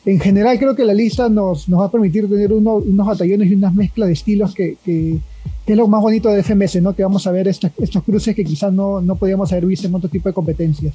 en 0.06 0.20
general 0.20 0.58
creo 0.58 0.75
que 0.75 0.86
la 0.86 0.94
lista 0.94 1.27
nos, 1.27 1.66
va 1.68 1.86
a 1.86 1.92
permitir 1.92 2.30
tener 2.30 2.54
unos 2.54 2.84
batallones 3.06 3.51
y 3.51 3.56
unas 3.56 3.74
mezclas 3.74 4.08
de 4.08 4.13
estilos 4.13 4.54
que, 4.54 4.77
es 4.86 5.75
lo 5.75 5.88
más 5.88 6.01
bonito 6.01 6.30
de 6.30 6.44
FMS, 6.44 6.82
¿no? 6.82 6.96
Que 6.96 7.04
vamos 7.04 7.27
a 7.27 7.32
ver 7.32 7.48
estos, 7.50 7.72
estos 7.77 8.01
cruces 8.04 8.34
que 8.34 8.46
quizás 8.46 8.72
no, 8.72 9.04
podíamos 9.20 9.51
haber 9.51 9.66
visto 9.66 9.86
en 9.88 9.96
otro 9.96 10.10
tipo 10.10 10.30
de 10.30 10.34
competencias. 10.34 10.94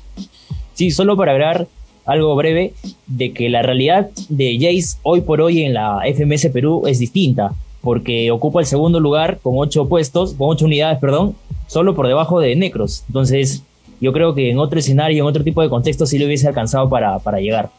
Sí, 0.73 0.90
solo 0.90 1.14
para 1.14 1.32
agregar 1.32 1.68
algo 2.06 2.35
breve 2.35 2.73
de 3.06 3.32
que 3.32 3.50
la 3.50 3.62
realidad 3.62 4.11
de 4.30 4.56
Jace 4.59 4.99
hoy 5.02 5.21
por 5.21 5.42
hoy 5.42 5.62
en 5.62 5.75
la 5.75 6.00
FMS 6.06 6.49
Perú 6.49 6.85
es 6.87 6.99
distinta, 6.99 7.52
porque 7.82 8.30
ocupa 8.30 8.61
el 8.61 8.66
segundo 8.66 8.99
lugar 8.99 9.40
con 9.42 9.54
ocho 9.59 9.88
puestos, 9.88 10.32
con 10.32 10.49
ocho 10.49 10.64
unidades, 10.64 10.99
perdón, 11.00 11.35
solo 11.66 11.94
por 11.94 12.09
debajo 12.09 12.40
de 12.40 12.56
Necros. 12.56 13.04
Entonces, 13.09 13.62
yo 14.00 14.14
creo 14.14 14.35
que 14.35 14.50
en 14.50 14.59
otro 14.59 14.78
escenario, 14.78 15.23
en 15.23 15.28
otro 15.28 15.44
tipo 15.44 15.61
de 15.61 15.68
contexto, 15.68 16.06
sí 16.06 16.18
lo 16.18 16.25
hubiese 16.25 16.49
alcanzado 16.49 16.88
para 16.88 17.40
llegar. 17.40 17.71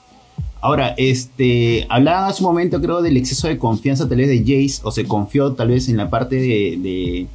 Ahora, 0.63 0.95
este, 0.97 1.85
hablaban 1.89 2.29
hace 2.29 2.41
un 2.41 2.49
momento, 2.49 2.79
creo, 2.79 3.01
del 3.01 3.17
exceso 3.17 3.49
de 3.49 3.57
confianza 3.57 4.07
tal 4.07 4.19
vez 4.19 4.29
de 4.29 4.39
Jace, 4.39 4.79
o 4.83 4.91
se 4.91 5.03
confió 5.03 5.51
tal 5.51 5.67
vez 5.67 5.89
en 5.89 5.97
la 5.97 6.09
parte 6.09 6.37
de, 6.37 7.27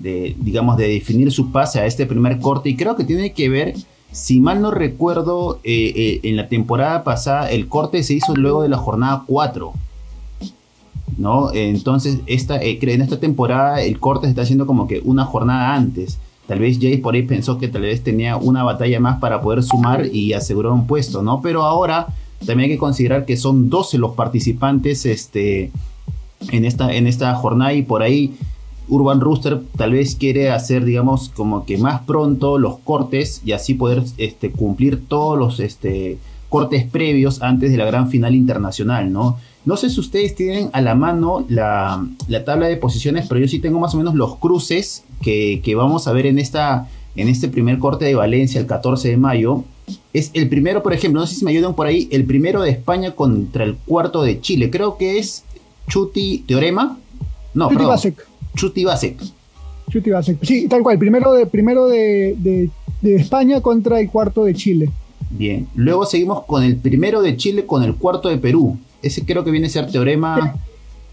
digamos, 0.00 0.76
de 0.76 0.88
definir 0.88 1.30
su 1.30 1.52
pase 1.52 1.78
a 1.78 1.86
este 1.86 2.06
primer 2.06 2.40
corte, 2.40 2.68
y 2.68 2.74
creo 2.74 2.96
que 2.96 3.04
tiene 3.04 3.32
que 3.32 3.48
ver, 3.48 3.74
si 4.10 4.40
mal 4.40 4.60
no 4.60 4.72
recuerdo, 4.72 5.60
eh, 5.62 5.92
eh, 5.94 6.20
en 6.24 6.36
la 6.36 6.48
temporada 6.48 7.04
pasada 7.04 7.50
el 7.50 7.68
corte 7.68 8.02
se 8.02 8.14
hizo 8.14 8.34
luego 8.34 8.62
de 8.62 8.68
la 8.68 8.78
jornada 8.78 9.22
4. 9.26 9.72
¿No? 11.18 11.52
Entonces, 11.52 12.18
esta, 12.26 12.56
eh, 12.56 12.78
en 12.80 13.00
esta 13.00 13.20
temporada 13.20 13.80
el 13.80 14.00
corte 14.00 14.26
se 14.26 14.30
está 14.30 14.42
haciendo 14.42 14.66
como 14.66 14.88
que 14.88 15.02
una 15.04 15.24
jornada 15.24 15.74
antes. 15.74 16.18
Tal 16.48 16.58
vez 16.58 16.78
Jace 16.78 16.98
por 16.98 17.14
ahí 17.14 17.22
pensó 17.22 17.58
que 17.58 17.68
tal 17.68 17.82
vez 17.82 18.02
tenía 18.02 18.36
una 18.36 18.64
batalla 18.64 18.98
más 18.98 19.20
para 19.20 19.40
poder 19.40 19.62
sumar 19.62 20.06
y 20.06 20.32
asegurar 20.32 20.72
un 20.72 20.86
puesto, 20.86 21.22
¿no? 21.22 21.40
Pero 21.40 21.62
ahora 21.62 22.08
también 22.44 22.70
hay 22.70 22.76
que 22.76 22.78
considerar 22.78 23.24
que 23.24 23.36
son 23.36 23.70
12 23.70 23.98
los 23.98 24.14
participantes 24.14 25.06
este, 25.06 25.70
en, 26.50 26.64
esta, 26.64 26.94
en 26.94 27.06
esta 27.06 27.34
jornada 27.34 27.72
y 27.72 27.82
por 27.82 28.02
ahí 28.02 28.36
Urban 28.88 29.20
Rooster 29.20 29.60
tal 29.76 29.92
vez 29.92 30.14
quiere 30.14 30.50
hacer, 30.50 30.84
digamos, 30.84 31.30
como 31.30 31.64
que 31.64 31.78
más 31.78 32.02
pronto 32.02 32.58
los 32.58 32.78
cortes 32.78 33.42
y 33.44 33.52
así 33.52 33.74
poder 33.74 34.04
este, 34.18 34.52
cumplir 34.52 35.06
todos 35.08 35.38
los 35.38 35.60
este, 35.60 36.18
cortes 36.48 36.84
previos 36.84 37.42
antes 37.42 37.70
de 37.70 37.78
la 37.78 37.84
gran 37.84 38.08
final 38.08 38.34
internacional, 38.34 39.12
¿no? 39.12 39.38
No 39.64 39.76
sé 39.76 39.90
si 39.90 39.98
ustedes 39.98 40.36
tienen 40.36 40.70
a 40.72 40.80
la 40.80 40.94
mano 40.94 41.44
la, 41.48 42.06
tabla 42.44 42.68
de 42.68 42.76
posiciones, 42.76 43.26
pero 43.28 43.40
yo 43.40 43.48
sí 43.48 43.58
tengo 43.58 43.80
más 43.80 43.94
o 43.94 43.98
menos 43.98 44.14
los 44.14 44.36
cruces 44.36 45.02
que, 45.20 45.60
que 45.64 45.74
vamos 45.74 46.06
a 46.06 46.12
ver 46.12 46.26
en, 46.26 46.38
esta, 46.38 46.88
en 47.16 47.26
este 47.28 47.48
primer 47.48 47.80
corte 47.80 48.04
de 48.04 48.14
Valencia 48.14 48.60
el 48.60 48.68
14 48.68 49.08
de 49.08 49.16
mayo 49.16 49.64
es 50.12 50.30
el 50.34 50.48
primero, 50.48 50.82
por 50.82 50.92
ejemplo, 50.92 51.20
no 51.20 51.26
sé 51.26 51.34
si 51.36 51.44
me 51.44 51.50
ayudan 51.50 51.74
por 51.74 51.86
ahí, 51.86 52.08
el 52.10 52.24
primero 52.24 52.62
de 52.62 52.70
España 52.70 53.12
contra 53.12 53.64
el 53.64 53.76
cuarto 53.76 54.22
de 54.22 54.40
Chile. 54.40 54.70
Creo 54.70 54.96
que 54.96 55.18
es 55.18 55.44
Chuti 55.88 56.44
Teorema. 56.46 56.98
No, 57.54 57.66
Chuti 57.66 57.76
perdón. 57.76 57.90
Basek. 57.92 58.26
Chuti 58.54 58.84
Basek. 58.84 59.18
Chuti 59.90 60.10
Basek. 60.10 60.38
Sí, 60.44 60.66
tal 60.68 60.82
cual. 60.82 60.98
Primero 60.98 61.32
de, 61.32 61.46
primero 61.46 61.86
de, 61.86 62.34
de- 62.38 62.70
de 63.02 63.14
España 63.16 63.60
contra 63.60 64.00
el 64.00 64.08
cuarto 64.10 64.44
de 64.44 64.54
Chile. 64.54 64.90
Bien. 65.30 65.68
Luego 65.74 66.06
seguimos 66.06 66.44
con 66.44 66.62
el 66.64 66.76
primero 66.76 67.20
de 67.22 67.36
Chile 67.36 67.66
con 67.66 67.82
el 67.82 67.94
cuarto 67.94 68.28
de 68.28 68.38
Perú. 68.38 68.78
Ese 69.02 69.24
creo 69.24 69.44
que 69.44 69.50
viene 69.50 69.66
a 69.66 69.70
ser 69.70 69.90
Teorema. 69.90 70.56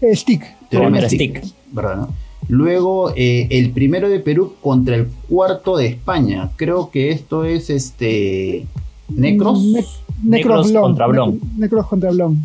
Eh, 0.00 0.16
stick. 0.16 0.42
Teorema 0.70 0.92
Contra 0.92 1.08
Stick, 1.08 1.38
Stick. 1.38 1.54
¿Verdad, 1.72 1.96
no? 1.96 2.14
Luego 2.48 3.12
eh, 3.16 3.46
el 3.50 3.70
primero 3.70 4.08
de 4.08 4.20
Perú 4.20 4.54
contra 4.60 4.96
el 4.96 5.08
cuarto 5.28 5.76
de 5.76 5.86
España. 5.86 6.50
Creo 6.56 6.90
que 6.90 7.10
esto 7.10 7.44
es 7.44 7.70
este. 7.70 8.66
Necros. 9.08 9.62
Ne- 9.64 9.84
Necros 10.22 10.70
Blon. 10.70 10.82
contra 10.82 11.06
Blon. 11.06 11.34
Ne- 11.34 11.40
Necros 11.58 11.86
contra. 11.86 12.10
Bien. 12.12 12.42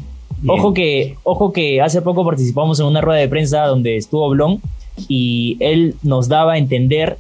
Ojo 0.48 0.74
que, 0.74 1.16
ojo 1.24 1.52
que 1.52 1.82
hace 1.82 2.02
poco 2.02 2.24
participamos 2.26 2.80
en 2.80 2.86
una 2.86 3.02
rueda 3.02 3.20
de 3.20 3.28
prensa 3.28 3.66
donde 3.66 3.98
estuvo 3.98 4.30
Blon 4.30 4.62
y 5.10 5.58
él 5.60 5.96
nos 6.04 6.30
daba 6.30 6.54
a 6.54 6.58
entender 6.58 7.18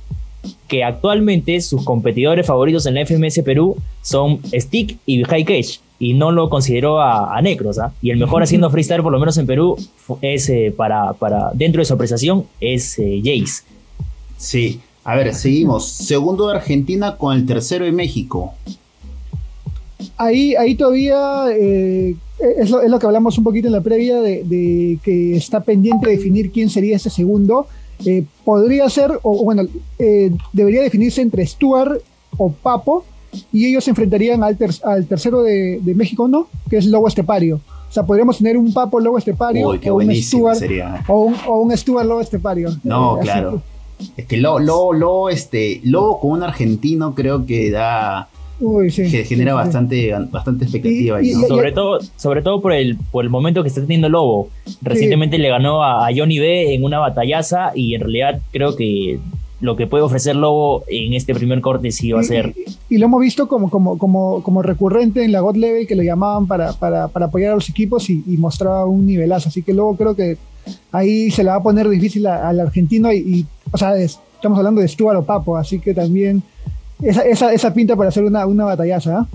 que 0.69 0.83
actualmente 0.85 1.59
sus 1.61 1.83
competidores 1.83 2.45
favoritos 2.47 2.85
en 2.85 2.95
la 2.95 3.05
FMS 3.05 3.41
Perú 3.43 3.75
son 4.01 4.39
Stick 4.53 4.97
y 5.05 5.23
High 5.23 5.43
Cage 5.43 5.79
y 5.99 6.13
no 6.13 6.31
lo 6.31 6.49
consideró 6.49 7.01
a, 7.01 7.37
a 7.37 7.41
Necros. 7.41 7.77
¿ah? 7.79 7.93
Y 8.01 8.11
el 8.11 8.17
mejor 8.17 8.43
haciendo 8.43 8.69
freestyle, 8.69 9.03
por 9.03 9.11
lo 9.11 9.19
menos 9.19 9.37
en 9.37 9.45
Perú, 9.45 9.77
es 10.21 10.49
eh, 10.49 10.73
para, 10.75 11.13
para 11.13 11.51
dentro 11.53 11.81
de 11.81 11.85
su 11.85 11.93
apreciación, 11.93 12.45
es 12.59 12.97
eh, 12.97 13.21
Jace. 13.23 13.63
Sí. 14.37 14.81
A 15.03 15.15
ver, 15.15 15.33
seguimos. 15.33 15.87
Segundo 15.87 16.47
de 16.47 16.57
Argentina 16.57 17.17
con 17.17 17.35
el 17.35 17.45
tercero 17.45 17.85
de 17.85 17.91
México. 17.91 18.53
Ahí, 20.17 20.55
ahí 20.55 20.75
todavía 20.75 21.45
eh, 21.51 22.15
es, 22.57 22.69
lo, 22.69 22.81
es 22.81 22.89
lo 22.89 22.99
que 22.99 23.05
hablamos 23.05 23.37
un 23.37 23.43
poquito 23.43 23.67
en 23.67 23.73
la 23.73 23.81
previa 23.81 24.21
de, 24.21 24.43
de 24.43 24.99
que 25.03 25.35
está 25.35 25.61
pendiente 25.61 26.07
de 26.07 26.15
definir 26.15 26.51
quién 26.51 26.69
sería 26.69 26.95
ese 26.95 27.09
segundo. 27.09 27.67
Eh, 28.05 28.23
podría 28.45 28.89
ser, 28.89 29.11
o 29.23 29.41
o 29.41 29.43
bueno, 29.43 29.63
eh, 29.97 30.31
debería 30.53 30.81
definirse 30.81 31.21
entre 31.21 31.45
Stuart 31.45 32.01
o 32.37 32.51
Papo, 32.51 33.03
y 33.53 33.65
ellos 33.67 33.83
se 33.83 33.91
enfrentarían 33.91 34.43
al, 34.43 34.57
ter- 34.57 34.71
al 34.83 35.05
tercero 35.05 35.41
de, 35.43 35.79
de 35.81 35.95
México, 35.95 36.27
¿no? 36.27 36.47
Que 36.69 36.77
es 36.77 36.85
Lobo 36.85 37.07
Estepario. 37.07 37.59
O 37.89 37.91
sea, 37.91 38.03
podríamos 38.03 38.37
tener 38.37 38.55
un 38.57 38.71
Papo 38.71 38.99
Lobo 38.99 39.17
Estepario 39.17 39.67
Uy, 39.69 39.79
qué 39.79 39.89
o, 39.89 39.95
un 39.95 40.05
buenísimo 40.05 40.41
Stuart, 40.53 40.57
sería. 40.59 41.03
o, 41.07 41.21
un, 41.21 41.35
o 41.47 41.61
un 41.61 41.75
Stuart 41.75 42.05
Lobo 42.07 42.21
Estepario. 42.21 42.69
No, 42.83 43.15
Eh, 43.17 43.19
así 43.21 43.29
claro. 43.29 43.61
Es 44.15 44.25
que 44.27 44.37
lo, 44.37 44.59
lo, 44.59 44.93
lo, 44.93 45.29
este, 45.29 45.81
Lobo 45.83 46.19
con 46.19 46.31
un 46.31 46.43
argentino 46.43 47.13
creo 47.15 47.45
que 47.45 47.69
da. 47.71 48.29
uy, 48.61 48.89
sí, 48.91 49.09
que 49.09 49.25
genera 49.25 49.51
sí, 49.53 49.57
sí. 49.57 49.65
bastante, 49.65 50.13
bastante 50.31 50.63
expectativa 50.65 51.17
ahí, 51.17 51.31
Y- 51.31 51.33
¿no? 51.33 51.45
y- 51.45 51.47
Sobre 51.47 51.71
todo, 51.71 51.99
sobre 52.15 52.41
todo 52.41 52.61
por 52.61 52.73
el, 52.73 52.95
por 53.11 53.23
el 53.25 53.29
momento 53.29 53.61
que 53.63 53.69
está 53.69 53.81
teniendo 53.81 54.07
Lobo. 54.07 54.49
Recientemente 54.81 55.37
le 55.37 55.49
ganó 55.49 55.83
a, 55.83 56.07
a 56.07 56.11
Johnny 56.15 56.39
B 56.39 56.73
en 56.75 56.83
una 56.83 56.99
batallaza 56.99 57.71
y 57.75 57.95
en 57.95 58.01
realidad 58.01 58.39
creo 58.51 58.75
que 58.75 59.19
lo 59.61 59.75
que 59.75 59.87
puede 59.87 60.03
ofrecer 60.03 60.35
Lobo 60.35 60.83
en 60.87 61.13
este 61.13 61.33
primer 61.35 61.59
corte 61.61 61.91
sí 61.91 62.11
va 62.13 62.21
a 62.21 62.23
ser 62.23 62.53
Y, 62.89 62.95
y 62.95 62.97
lo 62.97 63.05
hemos 63.07 63.19
visto 63.21 63.47
como, 63.47 63.69
como, 63.69 63.97
como, 63.97 64.41
como 64.41 64.61
recurrente 64.61 65.23
en 65.23 65.31
la 65.33 65.41
God 65.41 65.57
Level 65.57 65.85
que 65.85 65.95
lo 65.95 66.03
llamaban 66.03 66.47
para, 66.47 66.73
para, 66.73 67.07
para 67.09 67.25
apoyar 67.25 67.51
a 67.51 67.55
los 67.55 67.69
equipos 67.69 68.09
y, 68.09 68.23
y 68.25 68.37
mostraba 68.37 68.85
un 68.85 69.05
nivelazo. 69.05 69.49
Así 69.49 69.61
que 69.61 69.73
luego 69.73 69.95
creo 69.97 70.15
que 70.15 70.37
ahí 70.91 71.29
se 71.31 71.43
la 71.43 71.51
va 71.51 71.57
a 71.57 71.63
poner 71.63 71.89
difícil 71.89 72.25
al 72.27 72.59
argentino 72.59 73.11
y, 73.11 73.17
y, 73.17 73.45
o 73.71 73.77
sea, 73.77 73.97
es- 73.97 74.19
estamos 74.35 74.57
hablando 74.57 74.79
de 74.79 74.87
Stuart 74.87 75.17
o 75.17 75.23
Papo, 75.23 75.57
así 75.57 75.79
que 75.79 75.93
también 75.93 76.41
esa, 77.01 77.21
esa, 77.23 77.51
esa 77.53 77.73
pinta 77.73 77.95
para 77.97 78.07
hacer 78.09 78.23
una, 78.23 78.45
una 78.45 78.63
batallaza. 78.63 79.19
¿ah? 79.19 79.27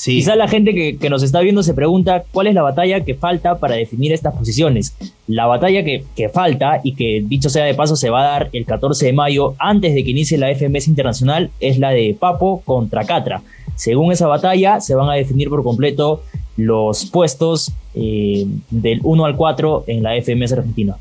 Sí, 0.00 0.14
Quizá 0.14 0.34
la 0.34 0.48
gente 0.48 0.72
que, 0.72 0.96
que 0.96 1.10
nos 1.10 1.22
está 1.22 1.40
viendo 1.40 1.62
se 1.62 1.74
pregunta 1.74 2.24
cuál 2.32 2.46
es 2.46 2.54
la 2.54 2.62
batalla 2.62 3.04
que 3.04 3.14
falta 3.14 3.58
para 3.58 3.74
definir 3.74 4.14
estas 4.14 4.34
posiciones. 4.34 4.96
La 5.26 5.44
batalla 5.44 5.84
que, 5.84 6.04
que 6.16 6.30
falta 6.30 6.80
y 6.82 6.94
que 6.94 7.22
dicho 7.22 7.50
sea 7.50 7.66
de 7.66 7.74
paso 7.74 7.96
se 7.96 8.08
va 8.08 8.22
a 8.22 8.30
dar 8.32 8.48
el 8.54 8.64
14 8.64 9.04
de 9.04 9.12
mayo 9.12 9.56
antes 9.58 9.92
de 9.94 10.02
que 10.02 10.12
inicie 10.12 10.38
la 10.38 10.48
FMS 10.54 10.88
Internacional 10.88 11.50
es 11.60 11.78
la 11.78 11.90
de 11.90 12.16
Papo 12.18 12.62
contra 12.64 13.04
Catra. 13.04 13.42
Según 13.76 14.10
esa 14.10 14.26
batalla 14.26 14.80
se 14.80 14.94
van 14.94 15.10
a 15.10 15.12
definir 15.16 15.50
por 15.50 15.62
completo 15.62 16.22
los 16.56 17.04
puestos 17.04 17.70
eh, 17.92 18.46
del 18.70 19.00
1 19.02 19.24
al 19.26 19.36
4 19.36 19.84
en 19.86 20.02
la 20.02 20.12
FMS 20.14 20.52
Argentina. 20.52 20.96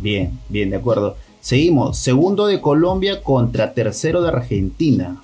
bien, 0.00 0.38
bien, 0.48 0.70
de 0.70 0.76
acuerdo. 0.76 1.16
Seguimos. 1.40 1.98
Segundo 1.98 2.46
de 2.46 2.60
Colombia 2.60 3.20
contra 3.20 3.74
tercero 3.74 4.22
de 4.22 4.28
Argentina. 4.28 5.20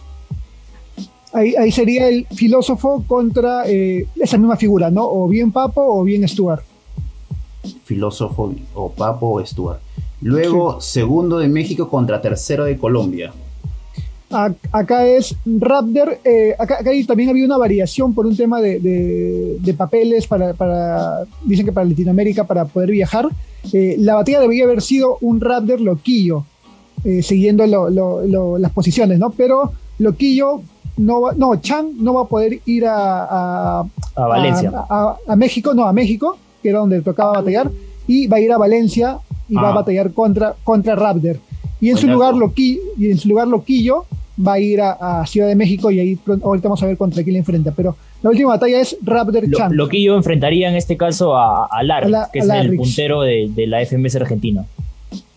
Ahí, 1.32 1.54
ahí 1.56 1.70
sería 1.70 2.08
el 2.08 2.26
filósofo 2.26 3.04
contra 3.06 3.62
eh, 3.68 4.06
esa 4.20 4.36
misma 4.36 4.56
figura, 4.56 4.90
¿no? 4.90 5.04
O 5.08 5.28
bien 5.28 5.52
Papo 5.52 5.80
o 5.80 6.02
bien 6.02 6.26
Stuart. 6.26 6.62
Filósofo 7.84 8.52
o 8.74 8.90
Papo 8.90 9.26
o 9.40 9.46
Stuart. 9.46 9.80
Luego, 10.22 10.80
segundo 10.80 11.38
de 11.38 11.48
México 11.48 11.88
contra 11.88 12.20
tercero 12.20 12.64
de 12.64 12.76
Colombia. 12.76 13.32
Ac- 14.30 14.56
Acá 14.70 15.06
es 15.06 15.34
Raptor. 15.46 16.18
eh, 16.24 16.54
acá, 16.58 16.78
acá 16.80 16.90
también 17.06 17.30
había 17.30 17.44
una 17.46 17.56
variación 17.58 18.14
por 18.14 18.26
un 18.26 18.36
tema 18.36 18.60
de, 18.60 18.78
de- 18.80 19.56
de 19.60 19.74
papeles 19.74 20.26
para, 20.26 20.54
para- 20.54 21.24
Dicen 21.44 21.64
que 21.66 21.72
para 21.72 21.86
Latinoamérica 21.88 22.44
para 22.44 22.64
poder 22.64 22.90
viajar. 22.90 23.28
Eh, 23.72 23.96
la 23.98 24.14
batalla 24.16 24.40
debería 24.40 24.64
haber 24.64 24.82
sido 24.82 25.18
un 25.20 25.40
Raptor 25.40 25.80
loquillo, 25.80 26.44
eh, 27.04 27.22
siguiendo 27.22 27.66
lo- 27.66 27.90
lo- 27.90 28.24
lo- 28.26 28.58
las 28.58 28.72
posiciones, 28.72 29.18
¿no? 29.18 29.30
Pero 29.30 29.72
loquillo 29.98 30.62
no 30.96 31.20
va, 31.22 31.32
no, 31.34 31.56
Chan 31.56 31.90
no 31.98 32.14
va 32.14 32.22
a 32.22 32.24
poder 32.26 32.60
ir 32.66 32.86
a, 32.86 33.24
a- 33.24 33.84
A 34.16 34.26
Valencia. 34.26 34.72
a, 34.74 34.86
a- 34.88 35.16
a 35.32 35.36
México, 35.36 35.74
no, 35.74 35.84
a 35.86 35.92
México, 35.92 36.36
que 36.62 36.68
era 36.70 36.78
donde 36.80 37.00
tocaba 37.02 37.32
batallar, 37.34 37.70
y 38.06 38.26
va 38.26 38.36
a 38.36 38.40
ir 38.40 38.52
a 38.52 38.58
Valencia 38.58 39.18
y 39.48 39.54
va 39.54 39.68
a 39.68 39.72
Ah. 39.72 39.74
batallar 39.76 40.12
contra, 40.12 40.54
contra 40.64 40.94
Raptor. 40.94 41.36
Y 41.80 41.90
en, 41.90 41.96
su 41.96 42.06
lugar, 42.06 42.34
dato. 42.34 42.46
Loqui- 42.46 42.78
y 42.98 43.10
en 43.10 43.16
su 43.18 43.28
lugar, 43.28 43.48
Loquillo 43.48 44.04
va 44.46 44.54
a 44.54 44.58
ir 44.60 44.80
a, 44.82 45.20
a 45.22 45.26
Ciudad 45.26 45.48
de 45.48 45.54
México 45.54 45.90
y 45.90 45.98
ahí 46.00 46.18
ahorita 46.42 46.68
vamos 46.68 46.82
a 46.82 46.86
ver 46.86 46.96
contra 46.98 47.22
quién 47.22 47.32
le 47.34 47.38
enfrenta. 47.40 47.72
Pero 47.74 47.96
la 48.22 48.30
última 48.30 48.50
batalla 48.50 48.80
es 48.80 48.96
Raptor 49.02 49.48
Lo, 49.48 49.56
Chan. 49.56 49.74
Loquillo 49.76 50.14
enfrentaría 50.16 50.68
en 50.68 50.76
este 50.76 50.96
caso 50.98 51.36
a, 51.36 51.66
a 51.66 51.82
Larry, 51.82 52.06
A 52.06 52.10
la- 52.10 52.30
que 52.32 52.40
a 52.40 52.42
es 52.42 52.50
el 52.50 52.76
puntero 52.76 53.22
de, 53.22 53.50
de 53.54 53.66
la 53.66 53.80
FMS 53.84 54.16
Argentina. 54.16 54.64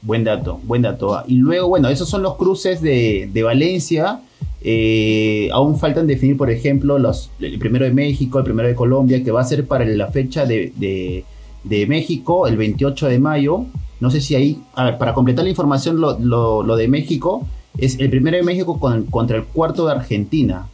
Buen 0.02 0.26
dato, 0.26 0.60
buen 0.64 0.82
dato. 0.82 1.24
Y 1.28 1.36
luego, 1.36 1.70
bueno, 1.70 1.88
esos 1.88 2.10
son 2.10 2.24
los 2.24 2.36
cruces 2.36 2.82
de, 2.82 3.30
de 3.32 3.44
Valencia. 3.44 4.20
Eh, 4.66 5.50
aún 5.52 5.78
faltan 5.78 6.08
definir, 6.08 6.38
por 6.38 6.50
ejemplo, 6.50 6.98
los, 6.98 7.30
el 7.40 7.60
primero 7.60 7.84
de 7.86 7.92
México, 7.92 8.38
el 8.40 8.46
primero 8.46 8.68
de 8.70 8.76
Colombia, 8.76 9.22
que 9.24 9.32
va 9.32 9.42
a 9.42 9.44
ser 9.44 9.68
para 9.68 9.84
la 9.86 10.08
fecha 10.08 10.46
de, 10.46 10.72
de- 10.78 11.26
de 11.66 11.86
México, 11.88 12.48
el 12.48 12.56
28 12.58 13.08
de 13.08 13.20
mayo. 13.20 13.66
No 14.00 14.10
sé 14.10 14.22
si 14.22 14.36
ahí, 14.36 14.62
a 14.76 14.86
ver, 14.86 14.98
para 14.98 15.14
completar 15.14 15.44
la 15.44 15.50
información, 15.50 16.00
lo, 16.00 16.18
lo- 16.20 16.64
lo 16.64 16.76
de 16.78 16.88
México 16.88 17.46
es 17.78 18.00
el 18.00 18.10
primero 18.10 18.38
de 18.38 18.44
México 18.44 18.80
con- 18.80 19.04
contra 19.06 19.38
el 19.38 19.44
cuarto 19.46 19.86
de 19.86 19.92
Argentina. 19.94 20.68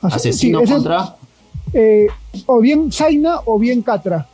Así- 0.00 0.16
Asesino 0.30 0.58
sí, 0.58 0.64
ese 0.64 0.72
es, 0.72 0.76
contra. 0.78 1.16
eh, 1.74 2.06
o 2.46 2.58
bien 2.60 2.90
Zaina 2.90 3.36
o 3.46 3.56
bien 3.58 3.82
Catra. 3.82 4.26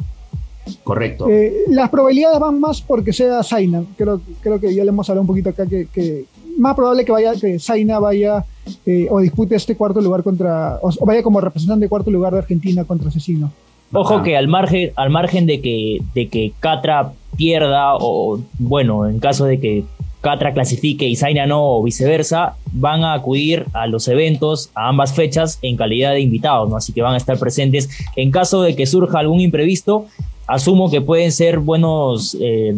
Correcto. 0.85 1.29
Eh, 1.29 1.65
las 1.69 1.89
probabilidades 1.91 2.39
van 2.41 2.61
más 2.61 2.81
porque 2.83 3.13
sea 3.13 3.43
Zaina. 3.43 3.83
Creo, 3.97 4.21
creo 4.43 4.59
que 4.61 4.75
ya 4.75 4.83
le 4.85 4.91
hemos 4.91 5.09
hablado 5.09 5.23
un 5.23 5.27
poquito 5.27 5.49
acá 5.51 5.67
que, 5.67 5.87
que 5.93 6.25
más 6.59 6.75
probable 6.75 7.05
que 7.05 7.13
vaya 7.13 7.33
que 7.35 7.59
Zaina 7.59 7.99
vaya 7.99 8.45
eh, 8.85 9.07
o 9.11 9.21
dispute 9.21 9.55
este 9.55 9.77
cuarto 9.77 10.01
lugar 10.01 10.23
contra 10.23 10.79
o, 10.83 10.89
o 10.89 11.07
vaya 11.07 11.23
como 11.23 11.41
representante 11.41 11.87
de 11.87 11.89
cuarto 11.89 12.11
lugar 12.11 12.33
de 12.33 12.41
Argentina 12.41 12.85
contra 12.85 13.09
Asesino. 13.09 13.51
Ojo 13.93 14.23
que 14.23 14.37
al 14.37 14.49
margen, 14.49 14.91
al 14.97 15.11
margen 15.11 15.47
de 15.47 15.61
que, 15.63 16.03
de 16.15 16.29
que 16.29 16.53
Catra 16.61 17.13
pierda, 17.37 17.95
o 17.95 18.39
bueno, 18.59 19.09
en 19.09 19.19
caso 19.19 19.47
de 19.47 19.59
que 19.59 19.85
Catra 20.21 20.53
clasifique 20.53 21.09
y 21.09 21.17
Zaina 21.17 21.47
no, 21.47 21.79
o 21.79 21.83
viceversa, 21.83 22.57
van 22.73 23.03
a 23.03 23.15
acudir 23.15 23.65
a 23.73 23.87
los 23.87 24.09
eventos, 24.09 24.71
a 24.75 24.89
ambas 24.89 25.15
fechas, 25.15 25.59
en 25.63 25.77
calidad 25.77 26.13
de 26.13 26.21
invitados, 26.21 26.69
¿no? 26.69 26.77
Así 26.77 26.93
que 26.93 27.01
van 27.01 27.15
a 27.15 27.17
estar 27.17 27.39
presentes. 27.39 27.89
En 28.17 28.31
caso 28.31 28.63
de 28.63 28.77
que 28.77 28.85
surja 28.85 29.21
algún 29.21 29.41
imprevisto, 29.41 30.07
asumo 30.47 30.91
que 30.91 31.01
pueden 31.01 31.33
ser 31.33 31.59
buenos, 31.59 32.37
eh, 32.41 32.75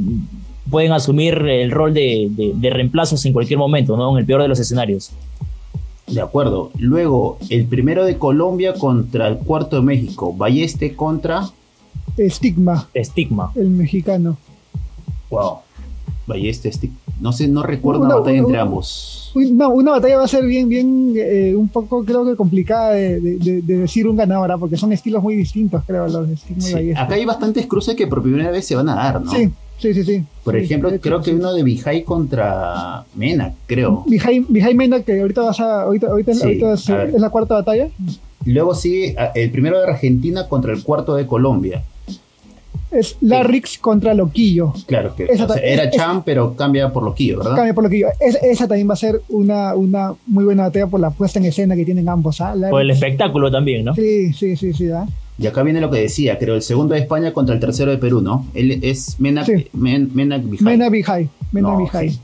pueden 0.70 0.92
asumir 0.92 1.34
el 1.34 1.70
rol 1.70 1.92
de, 1.94 2.28
de- 2.30 2.52
de 2.54 2.70
reemplazos 2.70 3.24
en 3.26 3.32
cualquier 3.32 3.58
momento, 3.58 3.96
¿no? 3.96 4.12
En 4.12 4.18
el 4.18 4.26
peor 4.26 4.42
de 4.42 4.48
los 4.48 4.58
escenarios. 4.60 5.10
De 6.06 6.20
acuerdo. 6.20 6.70
Luego, 6.78 7.38
el 7.50 7.66
primero 7.66 8.04
de 8.04 8.16
Colombia 8.18 8.74
contra 8.74 9.28
el 9.28 9.36
cuarto 9.38 9.76
de 9.76 9.82
México. 9.82 10.32
Balleste 10.34 10.94
contra. 10.96 11.48
Estigma, 12.16 12.88
Estigma. 12.94 13.52
el 13.54 13.68
mexicano. 13.70 14.36
Wow. 15.30 15.58
Balleste, 16.26 16.68
este. 16.68 16.90
No 17.20 17.32
sé, 17.32 17.48
no 17.48 17.62
recuerdo 17.62 18.00
Una- 18.00 18.08
una 18.10 18.16
batalla 18.20 18.38
una- 18.40 18.48
entre 18.48 18.60
ambos. 18.60 19.30
Uy, 19.34 19.52
No, 19.52 19.68
una 19.70 19.92
batalla 19.92 20.16
va 20.18 20.24
a 20.24 20.28
ser 20.28 20.44
bien, 20.44 20.68
bien, 20.68 21.12
eh, 21.16 21.54
un 21.54 21.68
poco 21.68 22.04
creo 22.04 22.24
que 22.24 22.34
complicada 22.34 22.92
de, 22.92 23.20
de- 23.20 23.36
de- 23.36 23.62
de 23.62 23.76
decir 23.78 24.08
un 24.08 24.16
ganador, 24.16 24.50
¿ah? 24.50 24.58
porque 24.58 24.76
son 24.76 24.92
estilos 24.92 25.22
muy 25.22 25.36
distintos, 25.36 25.82
creo, 25.86 26.08
los 26.08 26.28
de 26.28 26.36
Stigma 26.36 26.62
y 26.64 26.66
Sí, 26.66 26.74
Ballesta. 26.74 27.02
Acá 27.04 27.14
hay 27.14 27.24
bastantes 27.24 27.66
cruces 27.66 27.94
que 27.94 28.06
por 28.06 28.22
primera 28.22 28.50
vez 28.50 28.66
se 28.66 28.74
van 28.74 28.88
a 28.88 28.94
dar, 28.96 29.22
¿no? 29.22 29.30
Sí, 29.30 29.50
sí, 29.80 29.94
sí, 29.94 30.04
sí. 30.04 30.24
Por 30.44 30.54
Sí, 30.56 30.64
ejemplo, 30.64 30.90
creo 31.00 31.18
que 31.20 31.30
sí. 31.30 31.36
uno 31.36 31.52
de 31.52 31.62
Vijay 31.62 32.02
contra 32.02 33.04
Mena, 33.14 33.52
creo. 33.66 34.04
Vijay 34.06 34.44
Vijay 34.48 34.74
Mena, 34.74 35.02
que 35.02 35.20
ahorita 35.20 35.42
vas 35.42 35.60
a, 35.60 35.82
ahorita, 35.82 36.08
ahorita, 36.08 36.34
Sí, 36.34 36.42
ahorita 36.42 36.72
es, 36.74 36.90
a 36.90 36.96
ver. 36.96 37.08
es 37.14 37.20
la 37.20 37.30
cuarta 37.30 37.54
batalla. 37.54 37.88
Luego 38.44 38.74
sigue 38.74 39.14
ah, 39.18 39.32
el 39.34 39.50
primero 39.50 39.78
de 39.80 39.86
Argentina 39.88 40.46
contra 40.48 40.72
el 40.72 40.82
cuarto 40.82 41.14
de 41.16 41.26
Colombia. 41.26 41.82
Es 42.90 43.16
Larrix 43.20 43.78
contra 43.78 44.14
Loquillo. 44.14 44.72
Claro, 44.86 45.14
que 45.14 45.24
Esa 45.24 45.44
o 45.44 45.46
sea, 45.46 45.56
ta- 45.56 45.60
era 45.60 45.84
es- 45.84 45.92
Cham, 45.96 46.22
pero 46.24 46.56
cambia 46.56 46.92
por 46.92 47.04
Loquillo, 47.04 47.38
¿verdad? 47.38 47.54
Cambia 47.54 47.72
por 47.74 47.84
Loquillo. 47.84 48.08
Es- 48.18 48.38
esa 48.42 48.66
también 48.66 48.88
va 48.88 48.94
a 48.94 48.96
ser 48.96 49.22
una, 49.28 49.74
una 49.76 50.14
muy 50.26 50.44
buena 50.44 50.64
batalla 50.64 50.88
por 50.88 50.98
la 50.98 51.10
puesta 51.10 51.38
en 51.38 51.44
escena 51.44 51.76
que 51.76 51.84
tienen 51.84 52.08
ambos. 52.08 52.40
¿ah? 52.40 52.52
Por 52.68 52.80
el 52.82 52.90
espectáculo 52.90 53.48
también, 53.50 53.84
¿no? 53.84 53.94
Sí, 53.94 54.32
sí, 54.32 54.56
sí, 54.56 54.72
sí. 54.72 54.90
¿ah? 54.90 55.06
Y 55.40 55.46
acá 55.46 55.62
viene 55.62 55.80
lo 55.80 55.90
que 55.90 55.98
decía, 56.00 56.38
creo, 56.38 56.54
el 56.54 56.62
segundo 56.62 56.94
de 56.94 57.00
España 57.00 57.32
contra 57.32 57.54
el 57.54 57.60
tercero 57.60 57.90
de 57.90 57.96
Perú, 57.98 58.20
¿no? 58.20 58.46
Él 58.52 58.78
es 58.82 59.18
Menak, 59.18 59.46
Sí. 59.46 59.66
Men-. 59.72 60.10
Mena 60.12 60.36
Bihai. 60.36 61.28
Mena 61.52 61.68
No, 61.70 61.78
Bihai. 61.78 62.10
sí. 62.10 62.18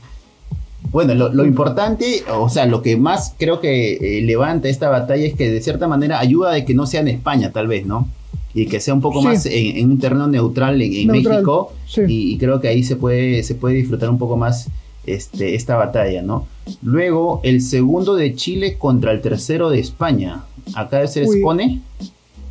Bueno, 0.91 1.15
lo, 1.15 1.33
lo 1.33 1.45
importante, 1.45 2.23
o 2.31 2.47
sea, 2.47 2.65
lo 2.65 2.81
que 2.81 2.95
más 2.95 3.33
creo 3.37 3.59
que 3.59 4.19
eh, 4.19 4.21
levanta 4.21 4.69
esta 4.69 4.89
batalla 4.89 5.25
es 5.25 5.33
que 5.33 5.49
de 5.49 5.59
cierta 5.61 5.87
manera 5.87 6.19
ayuda 6.19 6.51
de 6.53 6.63
que 6.63 6.73
no 6.73 6.85
sea 6.85 7.01
en 7.01 7.07
España, 7.09 7.51
tal 7.51 7.67
vez, 7.67 7.85
¿no? 7.85 8.07
Y 8.53 8.67
que 8.67 8.79
sea 8.79 8.93
un 8.93 9.01
poco 9.01 9.19
Sí. 9.21 9.25
más 9.27 9.45
en, 9.47 9.77
en 9.77 9.91
un 9.91 9.99
terreno 9.99 10.27
neutral 10.27 10.81
en, 10.81 10.93
en 10.93 11.07
Neutral, 11.07 11.33
México. 11.35 11.73
Y, 12.07 12.33
y 12.33 12.37
creo 12.37 12.61
que 12.61 12.67
ahí 12.69 12.83
se 12.83 12.95
puede, 12.95 13.43
se 13.43 13.55
puede 13.55 13.75
disfrutar 13.75 14.09
un 14.09 14.17
poco 14.17 14.37
más 14.37 14.69
este, 15.05 15.55
esta 15.55 15.75
batalla, 15.75 16.21
¿no? 16.21 16.47
Luego, 16.83 17.41
el 17.43 17.61
segundo 17.61 18.15
de 18.15 18.33
Chile 18.35 18.77
contra 18.77 19.11
el 19.11 19.21
tercero 19.21 19.69
de 19.69 19.79
España. 19.79 20.43
Acá 20.75 21.05
ser 21.07 21.25
Uy. 21.27 21.41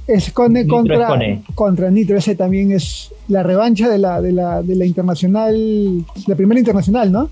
Escone. 0.06 0.60
Escone 0.60 0.62
Nitro 0.62 0.76
contra, 0.76 1.02
Escone. 1.02 1.42
contra 1.54 1.90
Nitro. 1.90 2.16
Ese 2.16 2.34
también 2.36 2.72
es 2.72 3.12
la 3.28 3.42
revancha 3.42 3.88
de 3.88 3.98
la, 3.98 4.20
de 4.20 4.32
la, 4.32 4.62
de 4.62 4.74
la 4.76 4.84
internacional, 4.86 6.04
la 6.26 6.34
primera 6.34 6.58
internacional, 6.60 7.10
¿no? 7.10 7.28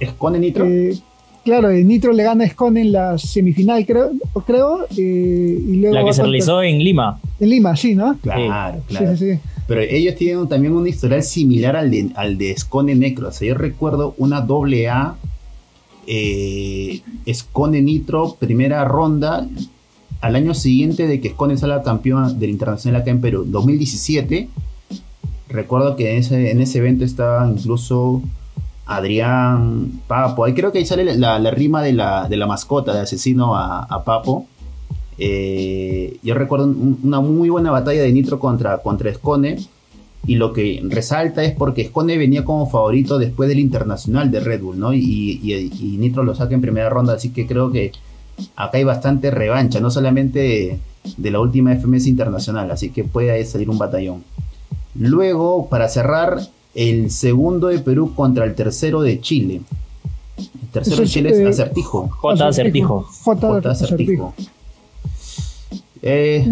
Escone 0.00 0.38
Nitro. 0.38 0.64
Eh, 0.66 0.96
claro, 1.44 1.70
eh, 1.70 1.82
Nitro 1.84 2.12
le 2.12 2.22
gana 2.22 2.44
a 2.44 2.46
Escone 2.46 2.80
en 2.82 2.92
la 2.92 3.18
semifinal, 3.18 3.84
creo, 3.86 4.12
creo 4.46 4.86
eh, 4.96 5.62
y 5.68 5.76
luego 5.76 5.94
La 5.94 6.04
que 6.04 6.12
se 6.12 6.20
contra- 6.22 6.24
realizó 6.24 6.62
en 6.62 6.78
Lima. 6.78 7.20
en 7.40 7.48
Lima, 7.50 7.76
sí, 7.76 7.94
¿no? 7.94 8.16
claro, 8.18 8.78
Sí, 8.88 8.94
claro. 8.96 9.16
sí, 9.16 9.32
sí. 9.34 9.38
Pero 9.66 9.80
ellos 9.80 10.14
tienen 10.16 10.46
también 10.46 10.74
un 10.74 10.86
historial 10.86 11.22
similar 11.22 11.74
al 11.74 11.90
de, 11.90 12.10
al 12.16 12.36
de 12.36 12.54
Scone 12.56 12.94
Necro. 12.94 13.28
O 13.28 13.32
sea, 13.32 13.48
yo 13.48 13.54
recuerdo 13.54 14.14
una 14.18 14.42
doble 14.42 14.88
A, 14.90 15.14
eh, 16.06 17.00
Scone 17.32 17.80
Nitro, 17.80 18.36
primera 18.38 18.84
ronda, 18.84 19.46
al 20.24 20.36
año 20.36 20.54
siguiente 20.54 21.06
de 21.06 21.20
que 21.20 21.30
Scone 21.30 21.56
salga 21.56 21.82
campeón 21.82 22.38
del 22.38 22.50
Internacional 22.50 23.02
acá 23.02 23.10
en 23.10 23.20
Perú, 23.20 23.44
2017. 23.46 24.48
Recuerdo 25.48 25.96
que 25.96 26.12
en 26.12 26.18
ese, 26.18 26.50
en 26.50 26.60
ese 26.60 26.78
evento 26.78 27.04
estaba 27.04 27.48
incluso 27.48 28.22
Adrián, 28.86 30.00
Papo. 30.06 30.44
Ahí 30.44 30.54
creo 30.54 30.72
que 30.72 30.78
ahí 30.78 30.86
sale 30.86 31.04
la, 31.16 31.38
la 31.38 31.50
rima 31.50 31.82
de 31.82 31.92
la, 31.92 32.28
de 32.28 32.36
la 32.36 32.46
mascota 32.46 32.92
de 32.94 33.00
asesino 33.00 33.54
a, 33.56 34.02
Papo. 34.04 34.46
Eh, 35.18 36.16
yo 36.22 36.34
recuerdo 36.34 36.66
un- 36.66 36.98
una 37.02 37.20
muy 37.20 37.48
buena 37.50 37.70
batalla 37.70 38.02
de 38.02 38.12
Nitro 38.12 38.38
contra, 38.38 38.78
contra 38.78 39.12
Scone. 39.12 39.58
Y 40.26 40.36
lo 40.36 40.54
que 40.54 40.80
resalta 40.88 41.44
es 41.44 41.52
porque 41.52 41.84
Scone 41.86 42.16
venía 42.16 42.44
como 42.46 42.66
favorito 42.70 43.18
después 43.18 43.46
del 43.46 43.58
internacional 43.58 44.30
de 44.30 44.40
Red 44.40 44.62
Bull, 44.62 44.78
¿no? 44.78 44.94
Y 44.94 45.96
Nitro 45.98 46.22
lo 46.22 46.34
saca 46.34 46.54
en 46.54 46.62
primera 46.62 46.88
ronda, 46.88 47.12
así 47.12 47.28
que 47.28 47.46
creo 47.46 47.70
que 47.70 47.92
acá 48.56 48.78
hay 48.78 48.84
bastante 48.84 49.30
revancha, 49.30 49.80
no 49.80 49.90
solamente 49.90 50.78
de 51.16 51.30
la 51.30 51.40
última 51.40 51.74
FMS 51.74 52.06
internacional, 52.06 52.70
así 52.70 52.90
que 52.90 53.04
puede 53.04 53.30
ahí 53.30 53.44
salir 53.44 53.68
un 53.70 53.78
batallón. 53.78 54.24
Luego, 54.94 55.68
para 55.68 55.88
cerrar, 55.88 56.38
el 56.74 57.10
segundo 57.10 57.68
de 57.68 57.78
Perú 57.78 58.14
contra 58.14 58.44
el 58.44 58.54
tercero 58.54 59.00
de 59.02 59.20
Chile. 59.20 59.60
El 60.36 60.68
tercero 60.72 61.02
de 61.02 61.08
Chile 61.08 61.30
es 61.30 61.60
Acertijo. 61.60 62.08
J. 62.08 62.48
Acertijo. 62.48 63.02
J. 63.02 63.70
Acertijo. 63.70 64.34
Eh, 66.02 66.44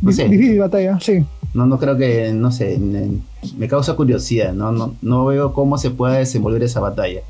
No 0.00 0.10
sé. 0.12 0.28
Difícil 0.28 0.58
batalla, 0.58 0.98
sí. 1.00 1.24
no, 1.54 1.64
no 1.66 1.78
creo 1.78 1.96
que, 1.96 2.32
no 2.32 2.50
sé, 2.50 2.76
me, 2.78 3.08
me 3.56 3.68
causa 3.68 3.94
curiosidad, 3.94 4.52
no, 4.52 4.72
no, 4.72 4.94
no 5.00 5.24
veo 5.26 5.52
cómo 5.52 5.78
se 5.78 5.90
pueda 5.90 6.14
desenvolver 6.14 6.62
esa 6.64 6.80
batalla. 6.80 7.20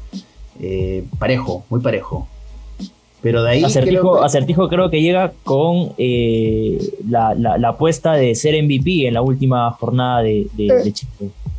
Eh, 0.58 1.04
parejo, 1.18 1.64
muy 1.68 1.80
parejo. 1.80 2.28
Pero 3.22 3.42
de 3.44 3.50
ahí 3.52 3.64
Acertijo, 3.64 4.00
creo 4.00 4.20
que- 4.20 4.26
Acertijo 4.26 4.68
creo 4.68 4.90
que 4.90 5.00
llega 5.00 5.32
con 5.44 5.90
eh, 5.98 6.78
la, 7.08 7.34
la, 7.34 7.56
la 7.58 7.68
apuesta 7.68 8.14
de 8.14 8.34
ser 8.34 8.60
MVP 8.62 9.06
en 9.06 9.14
la 9.14 9.22
última 9.22 9.70
jornada 9.72 10.22
de, 10.22 10.46
de, 10.56 10.66
Eh, 10.66 10.72
de 10.84 10.92
Chile. 10.92 11.10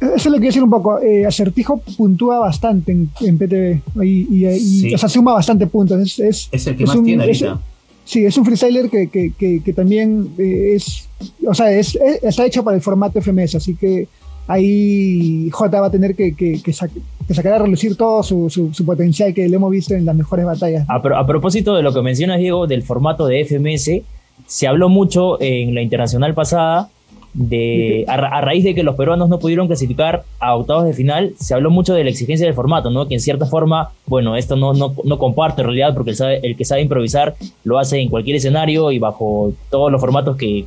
Eso 0.02 0.14
es 0.16 0.26
lo 0.26 0.32
que 0.34 0.40
quiero 0.40 0.48
decir 0.48 0.64
un 0.64 0.70
poco. 0.70 1.00
Eh, 1.00 1.26
Acertijo 1.26 1.78
puntúa 1.98 2.40
bastante 2.40 2.92
en, 2.92 3.10
en 3.22 3.38
PTV 3.38 3.82
y, 4.04 4.28
y- 4.30 4.48
y- 4.48 4.60
Sí. 4.60 4.94
o 4.94 4.98
sea, 4.98 5.08
suma 5.08 5.32
bastante 5.34 5.66
puntos. 5.68 6.00
Es, 6.02 6.20
es- 6.20 6.50
es 6.52 6.68
el 6.68 6.76
que 6.76 6.84
es 6.84 6.88
más 6.90 6.98
un- 6.98 7.06
tiene 7.06 7.24
ahorita. 7.24 7.60
sí, 8.04 8.26
es 8.26 8.38
un 8.38 8.44
freestyler 8.44 8.90
que, 8.90 9.08
que, 9.08 9.32
que, 9.38 9.62
que 9.64 9.72
también 9.74 10.28
eh, 10.38 10.74
es, 10.76 11.08
o 11.48 11.54
sea, 11.54 11.72
es, 11.72 11.96
es- 11.96 12.22
está 12.24 12.46
hecho 12.46 12.62
para 12.66 12.76
el 12.76 12.82
formato 12.84 13.20
FMS, 13.22 13.56
así 13.56 13.76
que 13.76 14.10
ahí 14.48 15.50
J 15.52 15.80
va 15.82 15.88
a 15.88 15.92
tener 15.92 16.16
que, 16.16 16.36
que, 16.36 16.62
que 16.62 16.72
sac- 16.72 16.92
que 17.28 17.34
sacar 17.34 17.54
a 17.54 17.60
relucir 17.60 17.96
todo 17.96 18.22
su, 18.24 18.50
su, 18.50 18.74
su 18.74 18.86
potencial 18.86 19.34
que 19.34 19.48
le 19.48 19.56
hemos 19.56 19.72
visto 19.72 19.94
en 19.94 20.06
las 20.06 20.16
mejores 20.16 20.46
batallas. 20.46 20.86
A, 20.90 21.02
pro- 21.02 21.18
a 21.18 21.26
propósito 21.26 21.76
de 21.76 21.84
lo 21.84 21.94
que 21.94 22.02
mencionas, 22.02 22.40
Diego, 22.40 22.68
del 22.68 22.84
formato 22.84 23.26
de 23.28 23.46
FMS, 23.46 24.02
se 24.48 24.68
habló 24.68 24.90
mucho 24.90 25.42
en 25.42 25.74
la 25.74 25.82
internacional 25.82 26.34
pasada 26.34 26.90
de 27.34 28.06
a, 28.08 28.18
ra- 28.18 28.28
a 28.38 28.42
raíz 28.42 28.64
de 28.64 28.76
que 28.76 28.84
los 28.84 28.96
peruanos 28.96 29.28
no 29.30 29.40
pudieron 29.40 29.66
clasificar 29.68 30.24
a 30.40 30.56
octavos 30.56 30.86
de 30.86 30.94
final, 30.94 31.34
se 31.40 31.54
habló 31.56 31.72
mucho 31.72 31.94
de 31.96 32.04
la 32.04 32.10
exigencia 32.12 32.46
del 32.46 32.54
formato, 32.54 32.92
¿no? 32.92 33.08
Que 33.08 33.16
en 33.16 33.22
cierta 33.22 33.46
forma, 33.48 33.90
bueno, 34.06 34.36
esto 34.36 34.56
no, 34.56 34.74
no, 34.74 34.94
no 35.04 35.18
comparto 35.18 35.62
en 35.62 35.68
realidad 35.68 35.94
porque 35.96 36.12
el, 36.12 36.18
sabe- 36.18 36.40
el 36.44 36.56
que 36.56 36.66
sabe 36.66 36.82
improvisar 36.82 37.36
lo 37.64 37.80
hace 37.80 38.00
en 38.00 38.10
cualquier 38.10 38.36
escenario 38.36 38.92
y 38.92 39.00
bajo 39.00 39.54
todos 39.72 39.92
los 39.92 40.00
formatos 40.02 40.38
que 40.38 40.66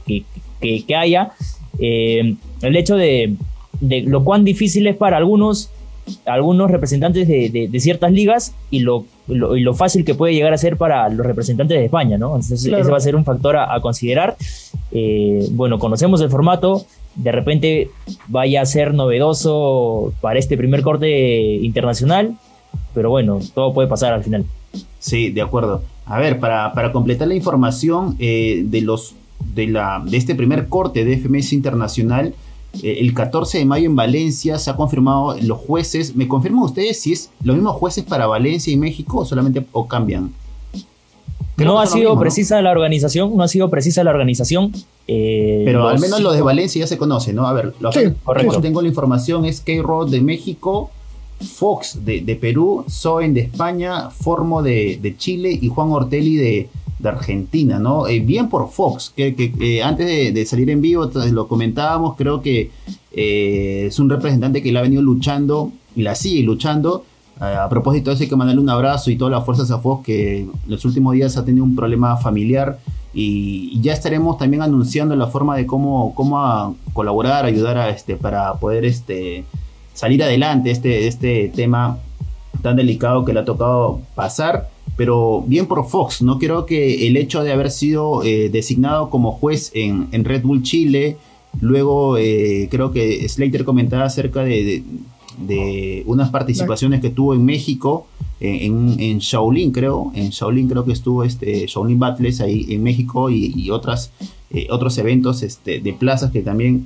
haya. 0.97 1.31
Eh, 1.79 2.35
el 2.63 2.77
hecho 2.77 2.97
de, 2.97 3.35
de 3.81 4.03
lo 4.03 4.25
cuán 4.25 4.45
difícil 4.45 4.87
es 4.87 4.97
para 4.97 5.17
algunos 5.17 5.71
algunos 6.25 6.71
representantes 6.71 7.27
de, 7.27 7.49
de- 7.51 7.67
de 7.67 7.81
ciertas 7.81 8.13
ligas 8.13 8.55
y 8.71 8.79
lo, 8.79 9.05
lo- 9.27 9.57
y 9.57 9.61
lo 9.63 9.75
fácil 9.75 10.05
que 10.05 10.15
puede 10.15 10.35
llegar 10.35 10.53
a 10.55 10.59
ser 10.59 10.77
para 10.77 11.09
los 11.09 11.27
representantes 11.27 11.77
de 11.77 11.85
España, 11.87 12.17
¿no? 12.17 12.29
Entonces 12.29 12.63
Claro. 12.65 12.83
ese 12.83 12.91
va 12.93 12.97
a 12.99 13.01
ser 13.01 13.17
un 13.17 13.25
factor 13.25 13.57
a, 13.57 13.75
a 13.75 13.81
considerar. 13.81 14.37
Eh, 14.93 15.49
bueno, 15.51 15.81
conocemos 15.81 16.21
el 16.21 16.31
formato, 16.31 16.87
de 17.17 17.33
repente 17.33 17.91
vaya 18.29 18.61
a 18.63 18.67
ser 18.67 18.95
novedoso 18.95 20.13
para 20.21 20.39
este 20.39 20.57
primer 20.57 20.83
corte 20.83 21.57
internacional, 21.57 22.35
pero 22.95 23.11
bueno, 23.11 23.41
todo 23.55 23.75
puede 23.75 23.89
pasar 23.89 24.13
al 24.13 24.23
final. 24.23 24.45
Sí, 25.01 25.31
de 25.31 25.43
acuerdo. 25.43 25.83
A 26.05 26.21
ver, 26.21 26.39
para, 26.39 26.73
para 26.73 26.93
completar 26.93 27.27
la 27.27 27.35
información 27.35 28.15
eh, 28.21 28.63
de 28.65 28.81
los 28.83 29.15
de 29.55 29.67
la 29.67 30.03
de 30.05 30.17
este 30.17 30.35
primer 30.35 30.69
corte 30.69 31.05
de 31.05 31.17
FMS 31.19 31.53
Internacional, 31.53 32.35
el 32.83 33.15
14 33.15 33.59
de 33.59 33.65
mayo 33.65 33.87
en 33.87 33.97
Valencia 33.97 34.59
se 34.59 34.71
ha 34.71 34.77
confirmado 34.77 35.37
los 35.41 35.59
jueces. 35.59 36.15
¿Me 36.17 36.27
confirman 36.29 36.63
ustedes 36.65 37.01
si 37.01 37.13
es 37.13 37.31
los 37.43 37.57
mismos 37.57 37.77
jueces 37.77 38.05
para 38.05 38.27
Valencia 38.27 38.73
y 38.73 38.77
México 38.77 39.19
o 39.19 39.25
solamente 39.25 39.65
o 39.73 39.87
cambian? 39.87 40.33
Creo 41.57 41.73
no 41.73 41.81
ha 41.81 41.87
sido 41.87 42.01
mismo, 42.11 42.15
¿no? 42.17 42.21
precisa 42.21 42.61
la 42.61 42.71
organización, 42.71 43.35
no 43.35 43.43
ha 43.43 43.49
sido 43.49 43.71
precisa 43.71 44.05
la 44.05 44.11
organización. 44.11 44.73
eh, 45.09 45.63
Pero 45.65 45.89
al 45.89 45.99
menos 45.99 46.21
los 46.21 46.35
de 46.35 46.43
Valencia 46.43 46.81
ya 46.81 46.87
se 46.87 46.99
conocen, 46.99 47.35
¿no? 47.37 47.47
A 47.47 47.53
ver, 47.55 47.73
lo 47.81 47.91
Sí, 47.93 48.01
que 48.01 48.13
correcto. 48.25 48.61
tengo 48.61 48.83
la 48.83 48.89
información 48.89 49.47
es 49.47 49.61
K-Rod 49.63 50.11
de 50.11 50.21
México, 50.21 50.91
Fox 51.41 52.05
de, 52.05 52.21
de 52.21 52.37
Perú, 52.37 52.85
Soen 52.89 53.33
de 53.33 53.41
España, 53.43 54.11
Formo 54.11 54.63
de, 54.63 54.99
de 55.01 55.17
Chile 55.17 55.59
y 55.61 55.69
Juan 55.69 55.93
Ortelli 55.93 56.37
de, 56.37 56.69
de 56.99 57.09
Argentina, 57.09 57.79
¿no? 57.79 58.07
Eh, 58.07 58.21
bien 58.21 58.49
por 58.49 58.71
Fox, 58.71 59.13
que, 59.15 59.83
antes 59.85 60.35
de, 60.35 60.47
salir 60.47 60.71
en 60.71 60.81
vivo 60.81 61.11
lo 61.33 61.49
comentábamos, 61.49 62.17
creo 62.17 62.41
que 62.41 62.71
eh, 63.13 63.85
es 63.87 63.99
un 63.99 64.09
representante 64.09 64.63
que 64.63 64.73
la 64.73 64.81
ha 64.81 64.83
venido 64.83 65.03
luchando 65.03 65.73
y 65.95 66.03
la 66.03 66.15
sigue 66.15 66.43
luchando. 66.43 67.05
Eh, 67.41 67.45
a 67.45 67.69
propósito 67.69 68.15
de 68.15 68.23
hay 68.23 68.29
que 68.29 68.37
mandarle 68.37 68.63
un 68.63 68.71
abrazo 68.71 69.11
y 69.11 69.17
todas 69.17 69.33
las 69.33 69.45
fuerzas 69.45 69.71
a 69.71 69.79
Fox 69.79 70.07
que 70.07 70.41
en 70.41 70.53
los 70.67 70.85
últimos 70.87 71.13
días 71.13 71.37
ha 71.37 71.45
tenido 71.45 71.65
un 71.65 71.77
problema 71.77 72.17
familiar 72.17 72.79
y, 73.13 73.79
ya 73.81 73.93
estaremos 73.93 74.39
también 74.39 74.63
anunciando 74.63 75.15
la 75.17 75.27
forma 75.27 75.57
de 75.57 75.67
cómo, 75.67 76.15
cómo 76.15 76.77
colaborar, 76.93 77.45
ayudar 77.45 77.77
a 77.77 77.91
este 77.91 78.17
para 78.17 78.55
poder 78.55 78.85
este 78.85 79.45
salir 79.95 80.23
adelante 80.23 80.71
este, 80.71 81.07
este 81.07 81.51
tema 81.55 81.99
tan 82.63 82.77
delicado 82.77 83.25
que 83.25 83.33
le 83.33 83.41
ha 83.41 83.45
tocado 83.45 84.01
pasar. 84.15 84.69
Pero 84.97 85.43
bien 85.47 85.67
por 85.67 85.87
Fox, 85.89 86.23
no 86.23 86.39
creo 86.39 86.65
que 86.67 87.07
el 87.07 87.17
hecho 87.17 87.43
de 87.43 87.53
haber 87.53 87.71
sido 87.71 88.23
eh, 88.25 88.49
designado 88.51 89.11
como 89.11 89.33
juez 89.33 89.71
en, 89.75 90.09
en 90.13 90.25
Red 90.25 90.43
Bull 90.43 90.63
Chile, 90.63 91.17
luego 91.61 92.17
eh, 92.19 92.69
creo 92.71 92.93
que 92.93 93.29
Slater 93.29 93.65
comentaba 93.65 94.05
acerca 94.05 94.43
de, 94.43 94.83
de- 95.39 96.03
unas 96.07 96.31
participaciones 96.31 97.01
que 97.03 97.11
tuvo 97.11 97.35
en 97.35 97.45
México, 97.45 98.07
en, 98.41 98.97
en 99.01 99.19
Shaolin 99.19 99.71
creo, 99.71 100.13
en 100.15 100.31
Shaolin 100.31 100.69
creo 100.69 100.85
que 100.85 100.93
estuvo 100.93 101.25
este 101.25 101.67
Shaolin 101.67 101.99
Battles 101.99 102.41
ahí 102.41 102.67
en 102.71 102.83
México 102.83 103.29
y, 103.31 103.53
y 103.57 103.71
otras, 103.71 104.13
eh, 104.51 104.67
otros 104.71 104.97
eventos 104.99 105.43
este, 105.43 105.81
de 105.81 105.93
plazas 105.95 106.31
que 106.31 106.41
también 106.43 106.85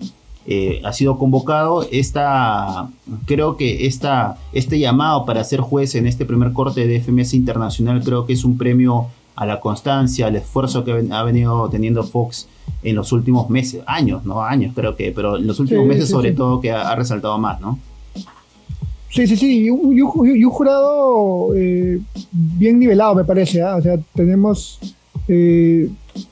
eh, 0.53 0.81
ha 0.83 0.93
sido 0.93 1.17
convocado. 1.17 1.87
Esta, 1.93 2.91
creo 3.25 3.57
que 3.57 3.87
esta, 3.87 4.37
este 4.53 4.81
llamado 4.81 5.25
para 5.25 5.45
ser 5.45 5.61
juez 5.61 5.95
en 5.95 6.09
este 6.09 6.25
primer 6.25 6.53
corte 6.53 6.89
de 6.89 7.01
FMS 7.01 7.35
Internacional 7.35 8.03
creo 8.03 8.27
que 8.27 8.33
es 8.33 8.45
un 8.45 8.59
premio 8.59 9.07
a 9.37 9.47
la 9.47 9.61
constancia, 9.61 10.27
al 10.27 10.35
esfuerzo 10.35 10.85
que 10.85 11.07
ha 11.13 11.23
venido 11.23 11.71
teniendo 11.71 12.03
Fox 12.03 12.49
en 12.83 12.97
los 12.97 13.13
últimos 13.13 13.49
meses, 13.49 13.83
años, 13.87 14.25
no 14.25 14.43
años 14.43 14.73
creo 14.75 14.97
que, 14.97 15.13
pero 15.13 15.37
en 15.37 15.47
los 15.47 15.61
últimos 15.61 15.87
meses 15.87 16.09
sobre 16.09 16.33
todo 16.33 16.61
que 16.61 16.73
ha, 16.73 16.97
resaltado 16.97 17.39
más, 17.39 17.61
¿no? 17.61 17.79
Sí, 19.09 19.29
sí, 19.29 19.37
sí, 19.37 19.65
y 19.65 19.71
un, 19.71 20.51
jurado 20.51 21.55
eh, 21.55 22.01
bien 22.33 22.81
nivelado 22.81 23.15
me 23.15 23.25
parece, 23.25 23.63
¿ah? 23.63 23.77
o 23.77 23.83
sea, 23.83 23.99
tenemos, 24.15 24.81
eh, 25.29 25.89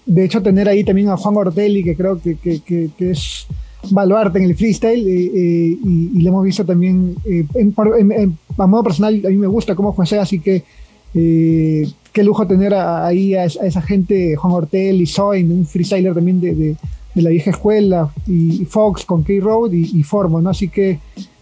de 0.07 0.25
hecho, 0.25 0.43
tener 0.43 0.69
ahí 0.69 0.83
también 0.83 1.09
a 1.09 1.17
Juan 1.17 1.37
Ortelli, 1.37 1.85
que 1.85 1.95
creo 1.95 2.21
que, 2.21 2.35
que, 2.37 2.61
que, 2.61 3.11
es 3.11 3.47
baluarte 3.91 4.39
en 4.39 4.45
el 4.45 4.57
freestyle, 4.57 5.07
eh, 5.07 5.79
y, 5.85 6.11
y, 6.15 6.23
lo 6.23 6.29
hemos 6.31 6.45
visto 6.45 6.65
también, 6.65 7.17
en, 7.25 7.75
a 8.57 8.67
modo 8.67 8.85
personal, 8.85 9.23
a 9.25 9.29
mí 9.29 9.37
me 9.37 9.47
gusta 9.47 9.75
cómo 9.75 9.93
juega, 9.93 10.23
así 10.23 10.41
que 10.41 10.65
qué 12.19 12.25
lujo 12.25 12.47
tener 12.47 12.75
ahí 12.75 13.35
a, 13.35 13.45
esa 13.45 13.81
gente, 13.81 14.35
Juan 14.35 14.53
Ortel 14.53 15.01
y 15.01 15.07
Soin, 15.07 15.51
un 15.53 15.65
freestyler 15.65 16.13
también 16.15 16.41
de, 16.41 16.77
la 17.15 17.31
vieja 17.31 17.51
escuela, 17.51 18.11
y, 18.27 18.65
Fox 18.65 19.05
con 19.05 19.23
K-Road 19.23 19.73
y, 19.73 20.03
Formo, 20.03 20.41
¿no? 20.41 20.51
Así 20.51 20.69
que 20.69 20.99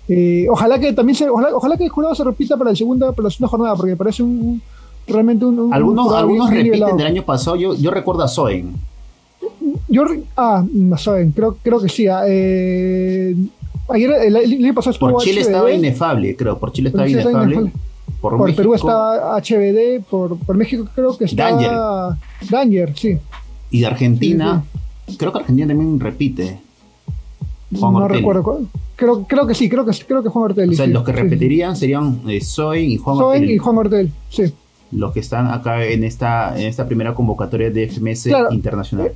eh, 0.09 0.47
ojalá 0.51 0.79
que 0.79 0.93
también 0.93 1.17
se, 1.17 1.29
ojalá, 1.29 1.77
que 1.77 1.85
el 1.85 1.91
jurado 1.91 2.15
se 2.15 2.25
repita 2.25 2.57
para, 2.57 2.71
el 2.71 2.77
segunda, 2.77 3.13
para 3.13 3.25
la 3.25 3.31
segunda 3.31 3.49
jornada, 3.49 3.75
porque 3.75 3.93
me 3.93 3.97
parece 3.97 4.23
un, 4.23 4.61
realmente 5.09 5.45
un... 5.45 5.73
algunos 5.73 6.13
algunos 6.13 6.51
repiten 6.51 6.97
del 6.97 7.07
año 7.07 7.25
pasado, 7.25 7.57
yo, 7.57 7.75
yo 7.75 7.91
recuerdo 7.91 8.23
a 8.23 8.29
Soin. 8.29 8.75
Yo, 9.88 10.05
ah, 10.37 10.64
Soin, 10.96 11.31
creo, 11.33 11.57
creo 11.62 11.81
que 11.81 11.88
sí. 11.88 12.07
Ah, 12.09 12.25
eh, 12.27 13.35
ayer, 13.88 14.11
el, 14.25 14.37
año 14.37 14.75
pasado 14.75 14.99
Por 14.99 15.22
Chile 15.22 15.40
estaba 15.42 15.70
inefable, 15.70 16.35
creo, 16.37 16.59
por 16.59 16.72
Chile 16.72 16.88
estaba 16.88 17.09
inefable. 17.09 17.72
Por, 18.20 18.55
Perú 18.55 18.75
está 18.75 19.37
HBD, 19.37 20.03
por, 20.09 20.38
por, 20.38 20.57
México 20.57 20.88
creo 20.94 21.16
que 21.16 21.27
está 21.27 21.51
Danger. 21.51 22.18
Danger, 22.51 22.96
sí. 22.96 23.18
Y 23.70 23.81
de 23.81 23.87
Argentina, 23.87 24.64
creo 25.16 25.33
que 25.33 25.38
Argentina 25.38 25.68
también 25.68 26.01
repite. 26.01 26.59
Juan 27.79 27.92
no 27.92 28.09
recuerdo. 28.09 28.62
Creo, 28.96 29.25
creo 29.25 29.46
que 29.46 29.55
sí, 29.55 29.68
creo 29.68 29.85
que, 29.85 29.92
creo 30.07 30.22
que 30.22 30.29
Juan 30.31 30.46
Ortel. 30.46 30.70
O 30.70 30.72
sea, 30.72 30.87
los 30.87 31.05
que 31.05 31.12
repetirían 31.12 31.77
serían 31.77 32.22
eh, 32.27 32.40
Soy 32.40 32.94
y 32.94 32.96
Juan 32.96 33.18
Soy 33.18 33.53
y 33.53 33.59
Juan 33.59 33.79
Ortel, 33.79 34.11
sí. 34.31 34.44
Los 34.92 35.12
que 35.12 35.20
están 35.20 35.49
acá 35.49 35.85
en 35.85 36.05
esta, 36.05 36.59
en 36.59 36.66
esta 36.66 36.87
primera 36.87 37.14
convocatoria 37.14 37.70
de 37.70 37.88
FMS 37.88 38.29
internacional. 38.51 39.12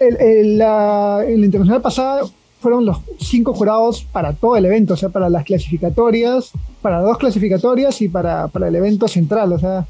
La, 0.00 1.24
en 1.26 1.40
la 1.40 1.46
internacional 1.46 1.82
pasada 1.82 2.22
fueron 2.60 2.84
los 2.84 2.98
cinco 3.18 3.54
jurados 3.54 4.04
para 4.12 4.32
todo 4.32 4.56
el 4.56 4.64
evento, 4.66 4.94
o 4.94 4.96
sea, 4.96 5.08
para 5.08 5.28
las 5.28 5.44
clasificatorias, 5.44 6.52
para 6.82 7.00
dos 7.00 7.18
clasificatorias 7.18 8.00
y 8.02 8.08
para, 8.08 8.50
el 8.54 8.74
evento 8.74 9.06
central. 9.08 9.52
O 9.52 9.58
sea, 9.58 9.86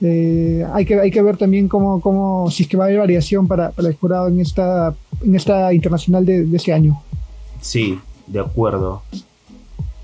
eh, 0.00 0.66
hay, 0.72 0.84
que, 0.84 0.98
hay 0.98 1.10
que 1.10 1.22
ver 1.22 1.36
también 1.36 1.68
cómo, 1.68 2.00
cómo, 2.00 2.50
si 2.50 2.62
es 2.62 2.68
que 2.68 2.76
va 2.76 2.84
a 2.84 2.86
haber 2.88 3.00
variación 3.00 3.46
para, 3.46 3.72
el 3.76 3.94
jurado 3.94 4.28
en 4.28 4.40
esta, 4.40 4.94
en 5.22 5.34
esta 5.34 5.72
internacional 5.72 6.24
de, 6.24 6.48
ese 6.54 6.72
año. 6.72 7.00
Sí, 7.60 7.98
de 8.26 8.40
acuerdo. 8.40 9.02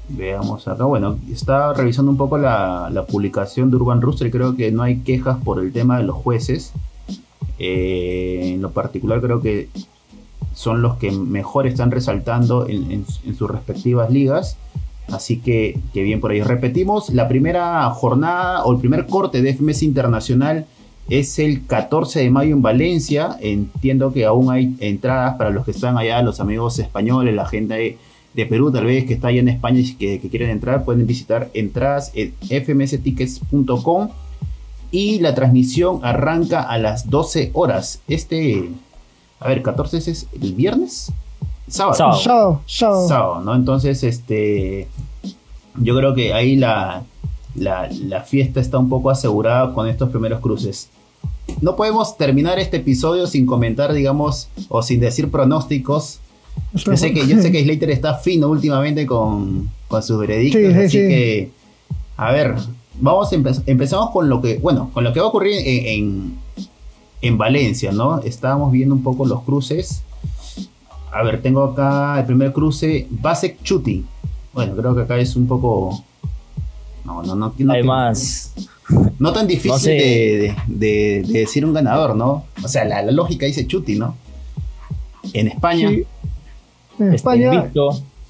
Veamos 0.08 0.68
acá. 0.68 0.84
Bueno, 0.84 1.18
está 1.30 1.72
revisando 1.72 2.10
un 2.10 2.18
poco 2.18 2.36
la, 2.36 3.06
publicación 3.08 3.70
de 3.70 3.76
Urban 3.76 4.02
Rooster 4.02 4.30
creo 4.30 4.54
que 4.54 4.70
no 4.70 4.82
hay 4.82 4.98
quejas 4.98 5.38
por 5.42 5.60
el 5.60 5.72
tema 5.72 5.96
de 5.96 6.04
los 6.04 6.16
jueces. 6.16 6.72
Eh, 7.64 8.54
en 8.54 8.60
lo 8.60 8.72
particular 8.72 9.20
creo 9.20 9.40
que 9.40 9.68
son 10.52 10.82
los 10.82 10.96
que 10.96 11.12
mejor 11.12 11.68
están 11.68 11.92
resaltando 11.92 12.66
en, 12.68 13.06
sus 13.06 13.48
respectivas 13.48 14.10
ligas. 14.10 14.56
Así 15.08 15.38
que, 15.38 15.78
que, 15.94 16.02
bien 16.02 16.20
por 16.20 16.32
ahí. 16.32 16.42
Repetimos, 16.42 17.10
la 17.10 17.28
primera 17.28 17.88
jornada 17.90 18.64
o 18.64 18.72
el 18.72 18.80
primer 18.80 19.06
corte 19.06 19.42
de 19.42 19.54
FMS 19.54 19.84
Internacional 19.84 20.66
es 21.08 21.38
el 21.38 21.64
14 21.66 22.20
de 22.20 22.30
mayo 22.30 22.52
en 22.52 22.62
Valencia. 22.62 23.36
Entiendo 23.40 24.12
que 24.12 24.24
aún 24.24 24.50
hay 24.50 24.74
entradas 24.80 25.36
para 25.36 25.50
los 25.50 25.64
que 25.64 25.70
están 25.70 25.96
allá, 25.96 26.20
los 26.22 26.40
amigos 26.40 26.80
españoles, 26.80 27.32
la 27.34 27.46
gente 27.46 27.98
de, 28.34 28.46
Perú 28.46 28.72
tal 28.72 28.86
vez 28.86 29.04
que 29.04 29.14
está 29.14 29.28
allá 29.28 29.40
en 29.40 29.48
España 29.48 29.78
y 29.78 29.94
que, 29.94 30.18
que 30.20 30.28
quieren 30.28 30.50
entrar, 30.50 30.84
pueden 30.84 31.06
visitar 31.06 31.48
entradas 31.54 32.10
en 32.14 32.32
fmstickets.com 32.64 34.08
y 34.92 35.18
la 35.18 35.34
transmisión 35.34 35.98
arranca 36.04 36.62
a 36.62 36.78
las 36.78 37.10
12 37.10 37.50
horas. 37.54 38.00
Este 38.06 38.70
a 39.42 39.48
ver, 39.48 39.62
14 39.62 39.98
es 39.98 40.28
el 40.40 40.54
viernes. 40.54 41.10
Sábado. 41.66 42.14
Sábado. 42.14 42.62
Sábado. 42.66 43.40
¿no? 43.40 43.56
Entonces, 43.56 44.04
este. 44.04 44.86
Yo 45.74 45.96
creo 45.96 46.14
que 46.14 46.32
ahí 46.32 46.54
la, 46.54 47.02
la, 47.56 48.20
fiesta 48.20 48.60
está 48.60 48.78
un 48.78 48.88
poco 48.88 49.10
asegurada 49.10 49.74
con 49.74 49.88
estos 49.88 50.10
primeros 50.10 50.40
cruces. 50.40 50.90
No 51.60 51.74
podemos 51.74 52.16
terminar 52.16 52.60
este 52.60 52.76
episodio 52.76 53.26
sin 53.26 53.46
comentar, 53.46 53.92
digamos, 53.92 54.48
o 54.68 54.82
sin 54.82 55.00
decir 55.00 55.28
pronósticos. 55.28 56.20
Yo 56.74 56.96
sé 56.96 57.12
que, 57.12 57.26
yo 57.26 57.40
sé 57.40 57.50
que 57.50 57.62
Slater 57.64 57.90
está 57.90 58.14
fino 58.14 58.48
últimamente 58.48 59.06
con, 59.06 59.70
con 59.88 60.02
sus 60.02 60.20
veredictos, 60.20 60.74
así 60.74 60.98
que, 60.98 61.50
a 62.16 62.30
ver, 62.30 62.54
vamos 63.00 63.32
empezamos 63.32 64.10
con 64.10 64.28
lo 64.28 64.40
que, 64.40 64.58
bueno, 64.58 64.90
con 64.92 65.04
lo 65.04 65.12
que 65.12 65.20
va 65.20 65.26
a 65.26 65.28
ocurrir 65.28 65.56
en, 65.64 66.38
en 67.20 67.38
Valencia, 67.38 67.92
¿no? 67.92 68.20
Estábamos 68.20 68.72
viendo 68.72 68.94
un 68.94 69.02
poco 69.02 69.24
los 69.26 69.42
cruces. 69.42 70.02
A 71.12 71.22
ver, 71.22 71.42
tengo 71.42 71.62
acá 71.64 72.18
el 72.18 72.26
primer 72.26 72.52
cruce, 72.52 73.06
Basek 73.10 73.62
Chuti. 73.62 74.04
Bueno, 74.52 74.74
creo 74.74 74.94
que 74.94 75.02
acá 75.02 75.18
es 75.18 75.36
un 75.36 75.46
poco. 75.46 76.02
No, 77.04 77.22
no, 77.22 77.34
no. 77.34 77.54
no 77.56 77.72
Además. 77.72 78.54
No 79.18 79.32
tan 79.32 79.46
difícil 79.46 79.92
de, 80.66 81.24
decir 81.28 81.64
un 81.64 81.72
ganador, 81.72 82.16
¿no? 82.16 82.44
O 82.62 82.68
sea, 82.68 82.84
la, 82.84 83.02
lógica 83.10 83.46
dice 83.46 83.66
Chuti, 83.66 83.96
¿no? 83.96 84.16
En 85.32 85.48
España. 85.48 85.88
En 85.90 86.04
este, 86.98 87.16
España. 87.16 87.70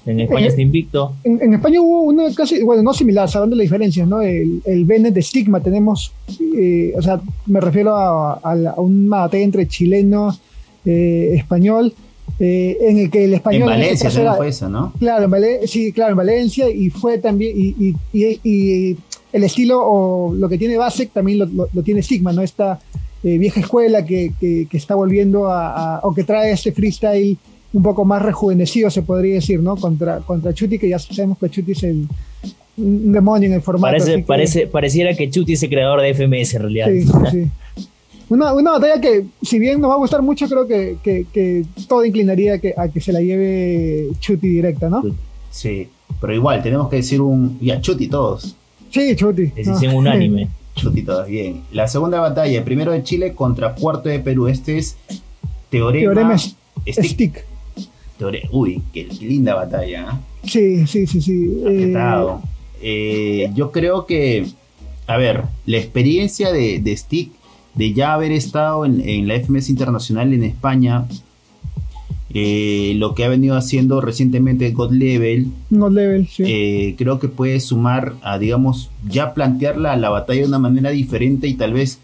En 0.05 0.19
España 0.19 0.47
está 0.47 0.61
invicto. 0.61 1.13
En, 1.23 1.53
España 1.53 1.81
hubo 1.81 2.01
una 2.01 2.33
casi, 2.33 2.61
bueno, 2.61 2.83
no 2.83 2.93
similar, 2.93 3.29
sabiendo 3.29 3.55
la 3.55 3.63
diferencia, 3.63 4.05
¿no? 4.05 4.21
El, 4.21 4.61
el 4.65 4.83
Bennett 4.85 5.13
de 5.13 5.21
Stigma 5.21 5.61
tenemos, 5.61 6.11
eh, 6.57 6.93
o 6.97 7.01
sea, 7.01 7.21
me 7.45 7.61
refiero 7.61 7.95
a, 7.95 8.39
un 8.77 9.07
mate 9.07 9.41
entre 9.41 9.67
chileno, 9.67 10.37
eh, 10.85 11.31
español, 11.35 11.93
eh, 12.37 12.77
en 12.81 12.97
el 12.97 13.09
que 13.09 13.23
el 13.23 13.33
español. 13.35 13.61
En 13.63 13.79
Valencia 13.79 14.35
fue 14.35 14.49
eso, 14.49 14.67
¿no? 14.67 14.91
Claro, 14.99 15.33
en 15.33 15.67
sí, 15.67 15.93
claro, 15.93 16.11
en 16.11 16.17
Valencia 16.17 16.69
y 16.69 16.89
fue 16.89 17.19
también, 17.19 17.53
y, 17.55 17.95
y, 18.11 18.97
el 19.31 19.43
estilo 19.43 19.81
o 19.83 20.33
lo 20.35 20.47
que 20.49 20.57
tiene 20.57 20.77
Basek 20.77 21.11
también 21.11 21.39
lo, 21.39 21.67
lo, 21.73 21.81
tiene 21.81 22.03
Sigma, 22.03 22.33
¿no? 22.33 22.41
Esta 22.41 22.79
vieja 23.23 23.61
escuela 23.61 24.05
que, 24.05 24.33
que, 24.37 24.67
que 24.69 24.77
está 24.77 24.95
volviendo 24.95 25.47
a, 25.49 25.95
a, 25.95 25.99
o 26.03 26.13
que 26.13 26.25
trae 26.25 26.51
ese 26.51 26.73
freestyle 26.73 27.37
un 27.73 27.83
poco 27.83 28.05
más 28.05 28.21
rejuvenecido, 28.21 28.89
se 28.89 29.01
podría 29.01 29.35
decir, 29.35 29.59
¿no? 29.59 29.75
Contra, 29.75 30.19
contra 30.19 30.53
Chuti, 30.53 30.77
que 30.77 30.89
ya 30.89 30.99
sabemos 30.99 31.37
que 31.39 31.49
Chuti 31.49 31.71
es 31.71 31.83
el, 31.83 32.07
un 32.77 33.11
demonio 33.11 33.47
en 33.47 33.55
el 33.55 33.61
formato. 33.61 33.91
Parece, 33.91 34.19
parece, 34.19 34.67
pareciera 34.67 35.13
que 35.15 35.29
Chuti 35.29 35.53
es 35.53 35.63
el 35.63 35.69
creador 35.69 36.01
de 36.01 36.13
FMS 36.13 36.53
en 36.53 36.61
realidad. 36.61 36.87
Sí, 36.87 37.07
sí. 37.31 37.51
Una, 38.29 38.53
una, 38.53 38.71
batalla 38.71 39.01
que, 39.01 39.25
si 39.41 39.59
bien 39.59 39.81
nos 39.81 39.89
va 39.91 39.95
a 39.95 39.97
gustar 39.97 40.21
mucho, 40.21 40.47
creo 40.47 40.67
que, 40.67 40.97
que, 41.03 41.65
todo 41.87 42.05
inclinaría 42.05 42.59
que, 42.59 42.73
a 42.77 42.87
que 42.87 43.01
se 43.01 43.11
la 43.11 43.21
lleve 43.21 44.09
Chuti 44.19 44.47
directa, 44.47 44.89
¿no? 44.89 45.03
Sí, 45.51 45.89
pero 46.21 46.33
igual, 46.33 46.63
tenemos 46.63 46.89
que 46.89 46.97
decir 46.97 47.21
un. 47.21 47.59
Ya, 47.59 47.81
Chuti 47.81 48.07
todos. 48.07 48.55
Sí, 48.89 49.15
Chuti. 49.15 49.47
Decisión 49.47 49.95
unánime. 49.95 50.47
Chuti 50.75 51.03
todos, 51.03 51.27
bien. 51.27 51.63
La 51.71 51.87
segunda 51.87 52.19
batalla, 52.19 52.63
primero 52.63 52.91
de 52.91 53.03
Chile 53.03 53.33
contra 53.33 53.75
cuarto 53.75 54.09
de 54.09 54.19
Perú. 54.19 54.47
Este 54.47 54.77
es 54.77 54.97
Teorema, 55.69 56.13
Teorema 56.13 56.37
Stick. 56.37 57.45
Uy, 58.51 58.81
qué, 58.93 59.07
linda 59.21 59.55
batalla. 59.55 60.01
¿eh? 60.11 60.47
Sí, 60.47 60.87
sí, 60.87 61.07
sí, 61.07 61.21
sí. 61.21 61.61
Eh, 61.65 61.93
eh, 62.81 63.51
yo 63.55 63.71
creo 63.71 64.05
que, 64.05 64.45
a 65.07 65.17
ver, 65.17 65.43
la 65.65 65.77
experiencia 65.77 66.51
de, 66.51 66.95
Stick, 66.95 67.31
de 67.75 67.93
ya 67.93 68.13
haber 68.13 68.31
estado 68.31 68.85
en, 68.85 69.27
la 69.27 69.35
FMS 69.35 69.69
Internacional 69.69 70.33
en 70.33 70.43
España, 70.43 71.07
lo 72.29 73.13
que 73.13 73.23
ha 73.23 73.29
venido 73.29 73.55
haciendo 73.55 74.01
recientemente 74.01 74.71
God 74.71 74.91
Level, 74.91 75.47
God 75.69 75.91
Level 75.91 76.27
sí. 76.27 76.95
creo 76.97 77.19
que 77.19 77.27
puede 77.27 77.59
sumar 77.59 78.13
a, 78.23 78.39
digamos, 78.39 78.89
ya 79.07 79.33
plantear 79.35 79.77
la, 79.77 79.95
la 79.97 80.09
batalla 80.09 80.41
de 80.41 80.47
una 80.47 80.59
manera 80.59 80.89
diferente 80.89 81.47
y 81.47 81.53
tal 81.53 81.73
vez 81.73 81.99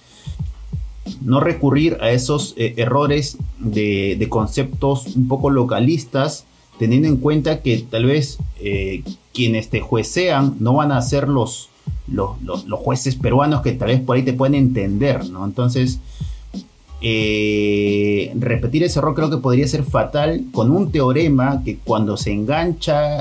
no 1.22 1.40
recurrir 1.40 1.98
a 2.02 2.12
esos 2.12 2.54
eh, 2.58 2.74
errores 2.78 3.38
de, 3.60 4.26
conceptos 4.30 5.16
un 5.16 5.28
poco 5.28 5.50
localistas, 5.50 6.46
teniendo 6.78 7.08
en 7.08 7.18
cuenta 7.18 7.62
que 7.62 7.78
tal 7.90 8.06
vez 8.06 8.38
eh, 8.60 9.04
quienes 9.34 9.70
te 9.70 9.82
juecean 9.82 10.56
no 10.60 10.76
van 10.76 10.92
a 10.92 11.02
ser 11.02 11.28
los, 11.28 11.70
los, 12.08 12.64
jueces 12.80 13.16
peruanos 13.16 13.62
que 13.62 13.74
tal 13.74 13.90
vez 13.90 14.02
por 14.02 14.16
ahí 14.16 14.24
te 14.24 14.34
pueden 14.34 14.56
entender, 14.56 15.30
¿no? 15.30 15.46
Entonces, 15.46 16.00
eh, 17.02 18.32
repetir 18.36 18.84
ese 18.84 19.00
error 19.00 19.16
creo 19.16 19.30
que 19.30 19.38
podría 19.38 19.68
ser 19.68 19.84
fatal 19.84 20.46
con 20.52 20.72
un 20.72 20.92
teorema 20.92 21.64
que 21.64 21.78
cuando 21.78 22.18
se 22.18 22.32
engancha, 22.32 23.20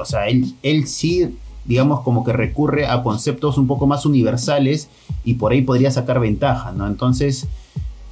o 0.00 0.04
sea, 0.04 0.28
él, 0.28 0.54
él 0.62 0.86
sí 0.86 1.28
digamos, 1.68 2.00
como 2.00 2.24
que 2.24 2.32
recurre 2.32 2.86
a 2.86 3.02
conceptos 3.02 3.58
un 3.58 3.66
poco 3.66 3.86
más 3.86 4.06
universales 4.06 4.88
y 5.22 5.34
por 5.34 5.52
ahí 5.52 5.60
podría 5.60 5.90
sacar 5.90 6.18
ventaja, 6.18 6.72
¿no? 6.72 6.86
Entonces, 6.86 7.46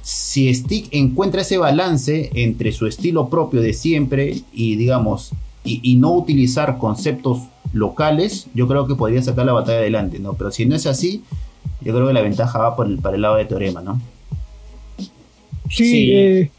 si 0.03 0.53
Stick 0.53 0.89
encuentra 0.91 1.41
ese 1.41 1.57
balance 1.57 2.29
entre 2.35 2.71
su 2.71 2.85
estilo 2.85 3.29
propio 3.29 3.59
de 3.61 3.73
siempre 3.73 4.43
y, 4.53 4.75
digamos, 4.75 5.31
y, 5.65 5.95
no 5.95 6.13
utilizar 6.13 6.77
conceptos 6.77 7.39
locales, 7.73 8.47
yo 8.53 8.67
creo 8.67 8.87
que 8.87 8.95
podría 8.95 9.21
sacar 9.21 9.45
la 9.45 9.53
batalla 9.53 9.79
adelante, 9.79 10.19
¿no? 10.19 10.35
Pero 10.35 10.51
si 10.51 10.65
no 10.65 10.75
es 10.75 10.85
así, 10.85 11.23
yo 11.81 11.93
creo 11.93 12.07
que 12.07 12.13
la 12.13 12.21
ventaja 12.21 12.59
va 12.59 12.75
por 12.75 12.85
el, 12.85 12.99
para 12.99 13.15
el 13.15 13.23
lado 13.23 13.35
de 13.35 13.45
Teorema, 13.45 13.81
¿no? 13.81 13.99
Sí, 15.69 16.11
eh, 16.13 16.51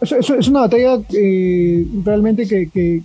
es, 0.00 0.48
una 0.48 0.60
batalla 0.60 1.00
eh, 1.12 1.86
realmente 2.04 2.48
que, 2.48 3.02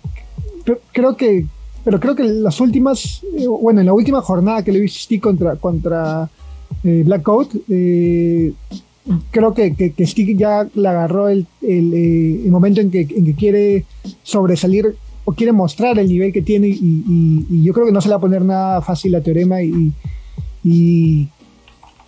creo 0.91 1.17
que, 1.17 1.45
pero 1.84 2.00
creo 2.00 2.15
que 2.15 2.24
las 2.24 2.60
últimas, 2.60 3.22
eh, 3.38 3.48
bueno, 3.48 3.82
en 3.82 3.88
la 3.88 3.93
última 3.93 4.22
jornada 4.22 4.63
que 4.63 4.72
le 4.72 4.80
vi 4.80 5.19
contra, 5.19 5.56
contra 5.56 6.30
Black 6.84 7.22
Coat, 7.22 7.50
creo 9.32 9.54
que, 9.54 9.74
que, 9.76 10.08
Stick 10.08 10.38
ya 10.38 10.67
le 10.74 10.88
agarró 10.88 11.30
el, 11.30 11.46
el, 11.62 12.50
momento 12.50 12.82
en 12.82 12.89
que, 12.89 13.06
quiere 13.38 13.86
sobresalir 14.24 14.96
o 15.26 15.34
quiere 15.34 15.52
mostrar 15.52 16.00
el 16.00 16.08
nivel 16.08 16.32
que 16.32 16.41
tiene 16.41 16.67
y, 16.67 17.63
yo 17.63 17.74
creo 17.74 17.86
que 17.86 17.91
no 17.91 18.02
se 18.02 18.08
le 18.08 18.13
va 18.13 18.17
a 18.17 18.22
poner 18.22 18.43
nada 18.43 18.82
fácil 18.82 19.15
a 19.15 19.22
Teorema 19.22 19.62
y, 19.62 21.30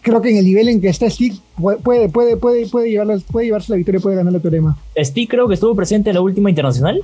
creo 0.02 0.22
que 0.22 0.30
en 0.30 0.38
el 0.38 0.46
nivel 0.46 0.70
en 0.70 0.80
que 0.80 0.88
está 0.88 1.10
Stick 1.10 1.34
puede, 1.60 1.80
puede, 1.80 2.10
puede, 2.10 2.38
puede, 2.38 2.68
puede 2.68 3.46
llevarse 3.46 3.72
la 3.72 3.78
victoria, 3.78 4.00
puede 4.00 4.16
ganar 4.16 4.32
la 4.32 4.40
teorema. 4.40 4.78
Stick 4.96 5.32
creo 5.32 5.48
que 5.48 5.56
estuvo 5.56 5.76
presente 5.76 6.12
en 6.12 6.16
la 6.16 6.22
última 6.22 6.50
internacional. 6.50 7.02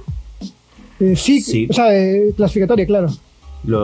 Eh, 1.02 1.16
sí, 1.16 1.68
o 1.68 1.74
sea, 1.74 1.98
eh, 1.98 2.32
clasificatoria, 2.38 2.86
claro. 2.86 3.10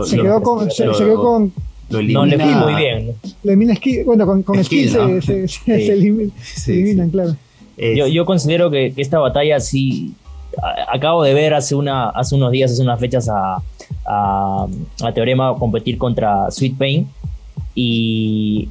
se, 0.05 0.17
quedó 0.17 0.41
con, 0.43 0.69
se, 0.69 0.83
quedó 0.83 1.21
con. 1.21 1.53
no 1.89 2.25
le 2.25 2.37
fui 2.37 2.53
muy 2.53 2.75
bien. 2.75 3.15
Le 3.43 3.53
elimina 3.53 3.73
bueno, 4.05 4.25
con, 4.27 4.43
con 4.43 4.63
skill, 4.63 5.21
se, 5.21 5.47
se, 5.47 5.93
eliminan, 5.93 7.09
claro. 7.09 7.35
Yo, 7.75 8.05
yo, 8.05 8.25
considero 8.25 8.69
que, 8.69 8.93
que, 8.93 9.01
esta 9.01 9.17
batalla 9.17 9.59
sí. 9.59 10.13
acabo 10.91 11.23
de 11.23 11.33
ver 11.33 11.55
hace, 11.55 11.73
una, 11.73 12.09
hace 12.09 12.35
unos 12.35 12.51
días, 12.51 12.71
hace 12.71 12.83
unas 12.83 12.99
fechas 12.99 13.27
a, 13.29 13.63
a, 14.05 14.67
a 15.01 15.13
Teorema 15.13 15.55
competir 15.57 15.97
contra 15.97 16.51
Sweet 16.51 16.77
Pain. 16.77 17.07
Y 17.73 18.69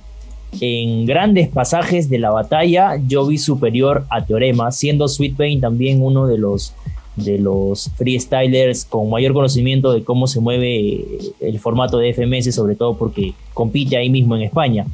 en 0.60 1.04
grandes 1.06 1.48
pasajes 1.48 2.08
de 2.08 2.18
la 2.18 2.30
batalla 2.30 2.96
yo 3.06 3.26
vi 3.26 3.38
superior 3.38 4.06
a 4.08 4.24
Teorema, 4.24 4.70
siendo 4.70 5.08
Sweet 5.08 5.36
Pain 5.36 5.60
también 5.60 6.00
uno 6.00 6.26
de 6.26 6.38
los, 6.38 6.74
de 7.16 7.38
los 7.38 7.90
freestylers 7.96 8.84
con 8.84 9.08
mayor 9.10 9.32
conocimiento 9.32 9.92
de 9.92 10.04
cómo 10.04 10.26
se 10.26 10.40
mueve 10.40 11.04
el 11.40 11.58
formato 11.58 11.98
de 11.98 12.12
FMS, 12.12 12.54
sobre 12.54 12.76
todo 12.76 12.96
porque 12.96 13.32
compite 13.54 13.96
ahí 13.96 14.10
mismo 14.10 14.36
en 14.36 14.42
España. 14.42 14.86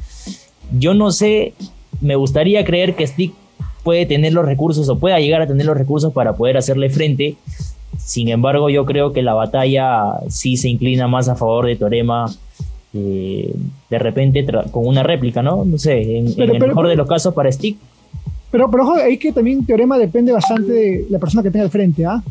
Yo 0.77 0.93
no 0.93 1.11
sé, 1.11 1.53
me 2.01 2.15
gustaría 2.15 2.63
creer 2.63 2.95
que 2.95 3.05
Stick 3.05 3.33
puede 3.83 4.05
tener 4.05 4.33
los 4.33 4.45
recursos 4.45 4.87
o 4.89 4.97
pueda 4.97 5.19
llegar 5.19 5.41
a 5.41 5.47
tener 5.47 5.65
los 5.65 5.77
recursos 5.77 6.13
para 6.13 6.33
poder 6.33 6.57
hacerle 6.57 6.89
frente. 6.89 7.35
Sin 7.97 8.29
embargo, 8.29 8.69
yo 8.69 8.85
creo 8.85 9.11
que 9.11 9.21
la 9.21 9.33
batalla 9.33 10.19
sí 10.29 10.57
se 10.57 10.69
inclina 10.69 11.07
más 11.07 11.29
a 11.29 11.35
favor 11.35 11.67
de 11.67 11.75
Teorema 11.75 12.25
eh, 12.93 13.53
de 13.89 13.99
repente 13.99 14.45
con 14.71 14.85
una 14.87 15.03
réplica, 15.03 15.41
¿no? 15.41 15.65
No 15.65 15.77
sé, 15.77 16.17
en, 16.17 16.27
el 16.39 16.59
mejor 16.59 16.87
de 16.87 16.95
los 16.95 17.07
casos 17.07 17.33
para 17.33 17.51
Stick. 17.51 17.77
Pero, 18.53 18.69
pero 18.69 18.83
ojo, 18.83 18.93
ahí 18.97 19.17
que 19.17 19.31
también 19.31 19.65
teorema 19.65 19.97
depende 19.97 20.31
bastante 20.31 20.71
de 20.71 21.05
la 21.09 21.17
persona 21.17 21.41
que 21.41 21.49
tenga 21.49 21.65
al 21.65 21.71
frente, 21.71 22.05
¿ah? 22.05 22.21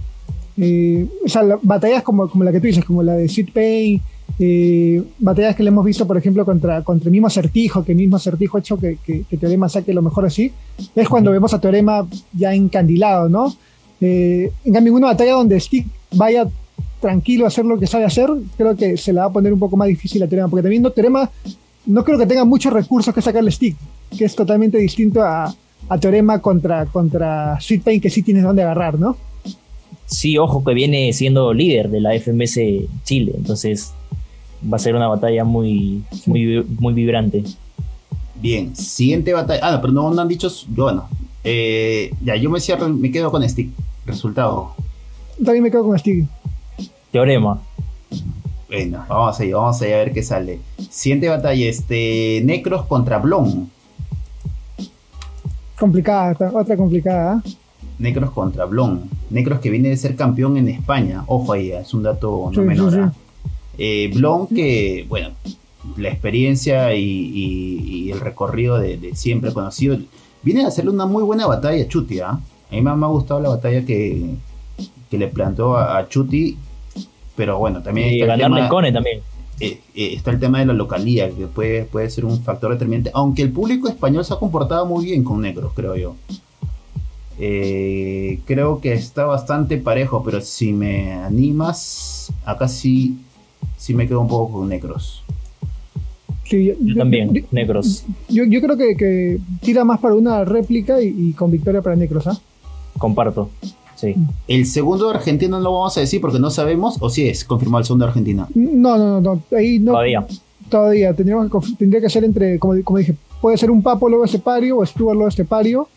Eh, 0.57 1.05
o 1.25 1.29
sea, 1.29 1.43
batallas 1.61 2.05
como, 2.05 2.31
como 2.31 2.45
la 2.45 2.53
que 2.53 2.61
tú 2.61 2.69
dices, 2.69 2.85
como 2.85 3.03
la 3.03 3.15
de 3.17 3.29
Sweet 3.29 3.53
Pain, 3.53 4.01
eh, 4.39 5.03
batallas 5.19 5.57
que 5.57 5.65
le 5.65 5.71
hemos 5.71 5.85
visto, 5.85 6.07
por 6.07 6.17
ejemplo, 6.17 6.45
contra, 6.45 6.85
contra 6.85 7.09
el 7.09 7.11
mismo 7.11 7.27
acertijo, 7.27 7.85
que 7.85 7.91
el 7.91 7.99
mismo 7.99 8.19
acertijo 8.19 8.57
ha 8.57 8.61
hecho 8.61 8.79
que, 8.79 8.99
que, 9.05 9.37
Teorema 9.37 9.69
saque 9.69 9.93
lo 9.93 10.01
mejor 10.01 10.25
así, 10.25 10.53
es 10.95 11.09
cuando 11.09 11.33
vemos 11.33 11.53
a 11.55 11.61
Teorema 11.61 12.07
ya 12.33 12.55
encandilado, 12.55 13.29
¿no? 13.29 13.53
en 14.01 14.73
cambio, 14.73 14.93
en 14.93 14.97
una 14.97 15.09
batalla 15.09 15.33
donde 15.33 15.59
Stick 15.59 15.87
vaya 16.15 16.49
tranquilo 17.01 17.47
a 17.47 17.49
hacer 17.49 17.65
lo 17.65 17.81
que 17.81 17.89
sabe 17.89 18.05
hacer, 18.05 18.29
creo 18.57 18.77
que 18.77 18.97
se 18.97 19.13
le 19.13 19.19
va 19.19 19.27
a 19.27 19.33
poner 19.33 19.53
un 19.53 19.59
poco 19.59 19.77
más 19.77 19.89
difícil 19.89 20.23
a 20.23 20.29
Teorema, 20.29 20.49
porque 20.49 20.63
también 20.63 20.83
no, 20.83 20.91
Teorema 20.91 21.29
no 21.87 22.05
creo 22.05 22.17
que 22.17 22.27
tenga 22.27 22.45
muchos 22.45 22.73
recursos 22.73 23.13
que 23.13 23.21
sacarle 23.21 23.51
stick, 23.51 23.77
que 24.17 24.25
es 24.25 24.37
totalmente 24.37 24.79
distinto 24.79 25.21
a, 25.21 25.53
a 25.93 25.99
Teorema 25.99 26.41
contra, 26.41 26.87
contra 26.87 27.61
Sweet 27.61 27.83
Pain, 27.83 28.01
que 28.01 28.09
sí 28.09 28.23
tienes 28.23 28.45
donde 28.45 28.63
agarrar, 28.63 28.99
¿no? 28.99 29.15
Sí, 30.07 30.39
ojo 30.39 30.65
que 30.65 30.73
viene 30.73 31.13
siendo 31.13 31.53
líder 31.53 31.91
de 31.91 32.01
la 32.01 32.19
FMS 32.19 32.59
Chile, 33.05 33.33
entonces 33.37 33.93
va 34.73 34.77
a 34.77 34.81
ser 34.81 34.95
una 34.95 35.07
batalla 35.07 35.45
muy, 35.45 36.03
muy, 36.25 36.65
muy 36.79 36.95
vibrante. 36.95 37.45
Bien, 38.37 38.75
siguiente 38.75 39.35
batalla. 39.35 39.61
Ah, 39.63 39.73
no, 39.73 39.81
pero 39.83 39.93
no, 39.93 40.19
han 40.19 40.29
dicho. 40.29 40.49
Yo, 40.75 40.85
bueno, 40.85 41.09
eh, 41.45 42.15
ya, 42.25 42.37
yo 42.37 42.49
me 42.49 42.59
cierro, 42.59 42.89
me 42.89 43.11
quedo 43.11 43.31
con 43.31 43.47
Stick. 43.47 43.71
Resultado. 44.07 44.73
También 45.45 45.63
me 45.63 45.71
quedo 45.71 45.85
con 45.85 45.99
Stick. 45.99 46.27
Teorema. 47.11 47.61
Bueno, 48.67 49.05
vamos 49.11 49.39
a 49.39 49.45
ir, 49.45 49.55
vamos 49.55 49.83
a, 49.83 49.87
ir 49.87 49.95
a 49.95 49.99
ver 49.99 50.13
qué 50.15 50.23
sale. 50.23 50.59
Siguiente 50.89 51.29
batalla, 51.29 51.69
este. 51.69 52.41
Necros 52.45 52.87
contra 52.87 53.19
Blon. 53.19 53.71
Complicada, 55.83 56.53
otra 56.55 56.77
complicada. 56.77 57.43
¿eh? 57.45 57.51
Necros 57.99 58.31
contra 58.31 58.67
Blon. 58.67 59.03
Necros 59.31 59.59
que 59.59 59.69
viene 59.69 59.89
de 59.89 59.97
ser 59.97 60.15
campeón 60.15 60.57
en 60.57 60.69
España. 60.69 61.25
Ojo 61.27 61.55
ahí, 61.55 61.73
es 61.73 61.93
un 61.93 62.05
dato 62.05 62.53
no 62.55 62.63
menor. 62.63 63.01
¿ah? 63.01 63.13
Eh, 63.77 64.09
Blon 64.15 64.47
que, 64.47 65.05
bueno, 65.09 65.31
la 65.97 66.09
experiencia 66.09 66.95
y, 66.95 68.13
el 68.13 68.21
recorrido 68.21 68.79
de, 68.79 69.11
siempre 69.15 69.53
conocido. 69.53 69.99
Viene 70.45 70.63
a 70.65 70.69
hacerle 70.69 70.93
una 70.93 71.07
muy 71.07 71.25
buena 71.25 71.49
batalla 71.49 71.83
a 71.83 71.89
Chuti. 71.89 72.21
¿ah? 72.21 72.39
A 72.39 72.75
mí 72.75 72.81
me, 72.81 72.91
ha 72.91 73.09
gustado 73.09 73.41
la 73.41 73.49
batalla 73.49 73.85
que, 73.85 74.37
que 75.11 75.19
le 75.19 75.27
plantó 75.27 75.77
a, 75.77 75.99
a 75.99 76.09
Chuti 76.09 76.57
pero 77.35 77.59
bueno, 77.59 77.83
también 77.83 78.09
está, 78.21 78.35
el 78.35 78.41
tema, 78.41 78.69
Cone 78.69 78.93
también. 78.93 79.21
Eh, 79.61 79.81
eh, 79.95 80.15
está 80.15 80.31
el 80.31 80.41
tema 80.41 80.59
de 80.59 80.67
la 80.67 80.73
localía, 80.73 81.31
que 81.31 81.47
puede, 81.47 81.85
puede 81.85 82.11
ser 82.11 82.25
un 82.25 82.43
factor 82.43 82.73
determinante, 82.73 83.11
aunque 83.15 83.43
el 83.43 83.53
público 83.53 83.89
español 83.89 84.25
se 84.25 84.35
ha 84.35 84.39
comportado 84.39 84.87
muy 84.87 85.05
bien 85.05 85.23
con 85.23 85.41
negros, 85.41 85.73
creo 85.75 85.95
yo. 85.97 86.17
Eh, 87.39 88.41
creo 88.45 88.81
que 88.81 88.93
está 88.93 89.25
bastante 89.25 89.79
parejo, 89.79 90.23
pero 90.23 90.41
si 90.41 90.73
me 90.73 91.13
animas, 91.13 92.33
acá 92.45 92.69
sí, 92.69 93.19
sí 93.77 93.95
me 93.95 94.07
quedo 94.07 94.21
un 94.21 94.29
poco 94.29 94.61
con 94.61 94.69
negros. 94.69 95.23
Sí, 96.45 96.67
yo, 96.67 96.97
también, 96.97 97.47
negros. 97.51 98.05
Yo, 98.29 98.45
creo 98.45 98.77
que, 98.77 99.39
tira 99.61 99.85
más 99.85 100.01
para 100.01 100.15
una 100.15 100.45
réplica 100.45 101.01
y, 101.01 101.33
con 101.33 101.51
victoria 101.51 101.81
para 101.81 101.97
negros, 101.97 102.27
¿ah? 102.27 102.39
Comparto. 102.99 103.49
El 104.49 104.67
segundo 104.67 105.09
de 105.09 105.15
Argentina 105.17 105.59
no 105.59 105.63
lo 105.63 105.73
vamos 105.73 105.97
a 105.97 106.01
decir 106.01 106.21
porque 106.21 106.39
no 106.39 106.51
sabemos, 106.51 106.97
o 107.01 107.11
si 107.11 107.29
es 107.29 107.45
confirmado 107.45 107.81
el 107.81 107.87
segundo 107.87 108.05
de 108.05 108.11
Argentina. 108.11 108.49
No, 108.55 108.97
no, 108.99 109.21
no, 109.21 109.43
ahí 109.57 109.79
no. 109.79 109.93
Todavía. 109.93 110.27
Todavía, 110.69 111.15
tendría 111.15 112.01
que 112.01 112.09
ser 112.09 112.25
entre, 112.25 112.59
como, 112.59 112.83
como 112.83 112.99
dije, 112.99 113.15
puede 113.41 113.59
ser 113.59 113.71
un 113.71 113.83
Papo 113.83 114.09
luego 114.09 114.25
Estepario 114.25 114.79
o 114.79 114.87
Stuart 114.87 115.15
luego 115.15 115.29
Estepario. 115.29 115.89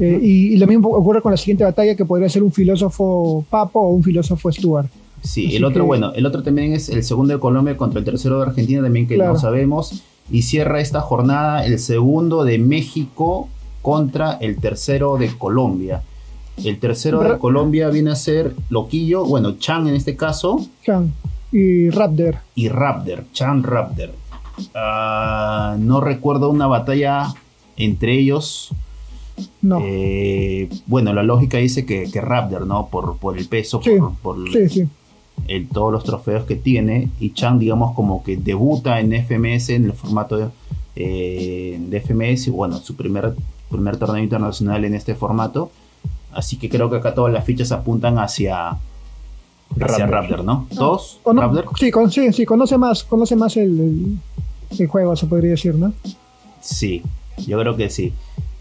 Eh, 0.00 0.18
y, 0.20 0.56
lo 0.56 0.66
mismo 0.66 0.88
ocurre 0.88 1.22
con 1.22 1.30
la 1.30 1.36
siguiente 1.36 1.62
batalla 1.62 1.94
que 1.94 2.04
podría 2.04 2.28
ser 2.28 2.42
un 2.42 2.50
filósofo 2.50 3.44
Papo 3.48 3.80
o 3.80 3.90
un 3.90 4.02
filósofo 4.02 4.50
Stuart. 4.50 4.88
Sí, 5.22 5.54
el 5.56 5.64
otro, 5.64 5.86
bueno, 5.86 6.12
el 6.14 6.26
otro 6.26 6.42
también 6.42 6.72
es 6.72 6.88
el 6.88 7.02
segundo 7.02 7.32
de 7.32 7.40
Colombia 7.40 7.76
contra 7.76 7.98
el 7.98 8.04
tercero 8.04 8.38
de 8.38 8.46
Argentina, 8.46 8.82
también 8.82 9.06
que 9.06 9.16
no 9.16 9.38
sabemos. 9.38 10.02
Y 10.30 10.42
cierra 10.42 10.80
esta 10.80 11.00
jornada 11.00 11.64
el 11.66 11.78
segundo 11.78 12.44
de 12.44 12.58
México 12.58 13.48
contra 13.82 14.32
el 14.34 14.56
tercero 14.56 15.16
de 15.16 15.28
Colombia. 15.28 16.02
El 16.62 16.78
tercero 16.78 17.20
de 17.20 17.38
Colombia 17.38 17.88
viene 17.88 18.10
a 18.10 18.16
ser 18.16 18.54
Loquillo, 18.70 19.24
bueno, 19.24 19.52
Chan 19.58 19.88
en 19.88 19.94
este 19.94 20.16
caso. 20.16 20.64
Chan. 20.84 21.12
Y 21.50 21.90
Raptor. 21.90 22.36
Y 22.54 22.68
Raptor, 22.68 23.24
Chan 23.32 23.62
Raptor. 23.62 24.12
Ah, 24.74 25.76
no 25.78 26.00
recuerdo 26.00 26.50
una 26.50 26.66
batalla 26.66 27.34
entre 27.76 28.18
ellos. 28.18 28.70
No. 29.62 29.80
Eh, 29.82 30.68
bueno, 30.86 31.12
la 31.12 31.24
lógica 31.24 31.58
dice 31.58 31.84
que, 31.84 32.10
que 32.10 32.20
Raptor, 32.20 32.66
¿no? 32.66 32.86
Por, 32.86 33.16
por 33.18 33.36
el 33.36 33.48
peso, 33.48 33.80
por, 34.22 34.36
El, 35.48 35.68
todos 35.68 35.92
los 35.92 36.04
trofeos 36.04 36.44
que 36.44 36.54
tiene. 36.54 37.10
Y 37.18 37.32
Chan, 37.32 37.58
digamos, 37.58 37.94
como 37.94 38.22
que 38.22 38.36
debuta 38.36 39.00
en 39.00 39.12
FMS, 39.12 39.70
en 39.70 39.86
el 39.86 39.92
formato 39.92 40.36
de, 40.36 40.48
eh, 40.94 41.78
de 41.80 42.00
FMS. 42.00 42.50
Bueno, 42.50 42.78
su 42.78 42.94
primer, 42.94 43.34
primer 43.70 43.96
torneo 43.96 44.22
internacional 44.22 44.84
en 44.84 44.94
este 44.94 45.16
formato. 45.16 45.70
Así 46.34 46.56
que 46.56 46.68
creo 46.68 46.90
que 46.90 46.96
acá 46.96 47.14
todas 47.14 47.32
las 47.32 47.44
fichas 47.44 47.72
apuntan 47.72 48.18
hacia, 48.18 48.76
Raptor, 49.76 50.44
¿no? 50.44 50.66
¿Todos? 50.74 51.20
¿Raptor? 51.24 51.66
Sí, 52.10 52.32
sí, 52.32 52.44
conoce 52.46 52.78
más, 52.78 53.04
conoce 53.04 53.36
más 53.36 53.56
el, 53.56 54.18
juego, 54.88 55.16
se 55.16 55.26
podría 55.26 55.52
decir, 55.52 55.74
¿no? 55.74 55.92
Sí, 56.60 57.02
yo 57.46 57.58
creo 57.58 57.76
que 57.76 57.90
sí. 57.90 58.12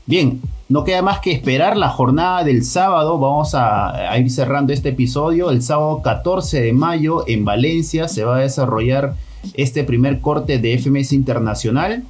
Bien, 0.06 0.42
no 0.70 0.84
queda 0.84 1.02
más 1.02 1.20
que 1.20 1.32
esperar 1.32 1.78
la 1.78 1.90
jornada 1.90 2.44
del 2.44 2.64
sábado. 2.64 3.18
Vamos 3.20 3.54
a, 3.54 4.18
ir 4.18 4.30
cerrando 4.30 4.74
este 4.74 4.90
episodio. 4.90 5.50
El 5.50 5.62
sábado 5.62 6.02
14 6.02 6.62
de 6.62 6.74
mayo 6.74 7.24
en 7.28 7.46
Valencia 7.46 8.08
se 8.08 8.26
va 8.26 8.38
a 8.38 8.40
desarrollar 8.42 9.16
este 9.54 9.84
primer 9.84 10.20
corte 10.20 10.58
de 10.58 10.78
FMS 10.78 11.14
Internacional. 11.14 12.04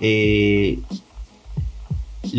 Eh, 0.00 0.78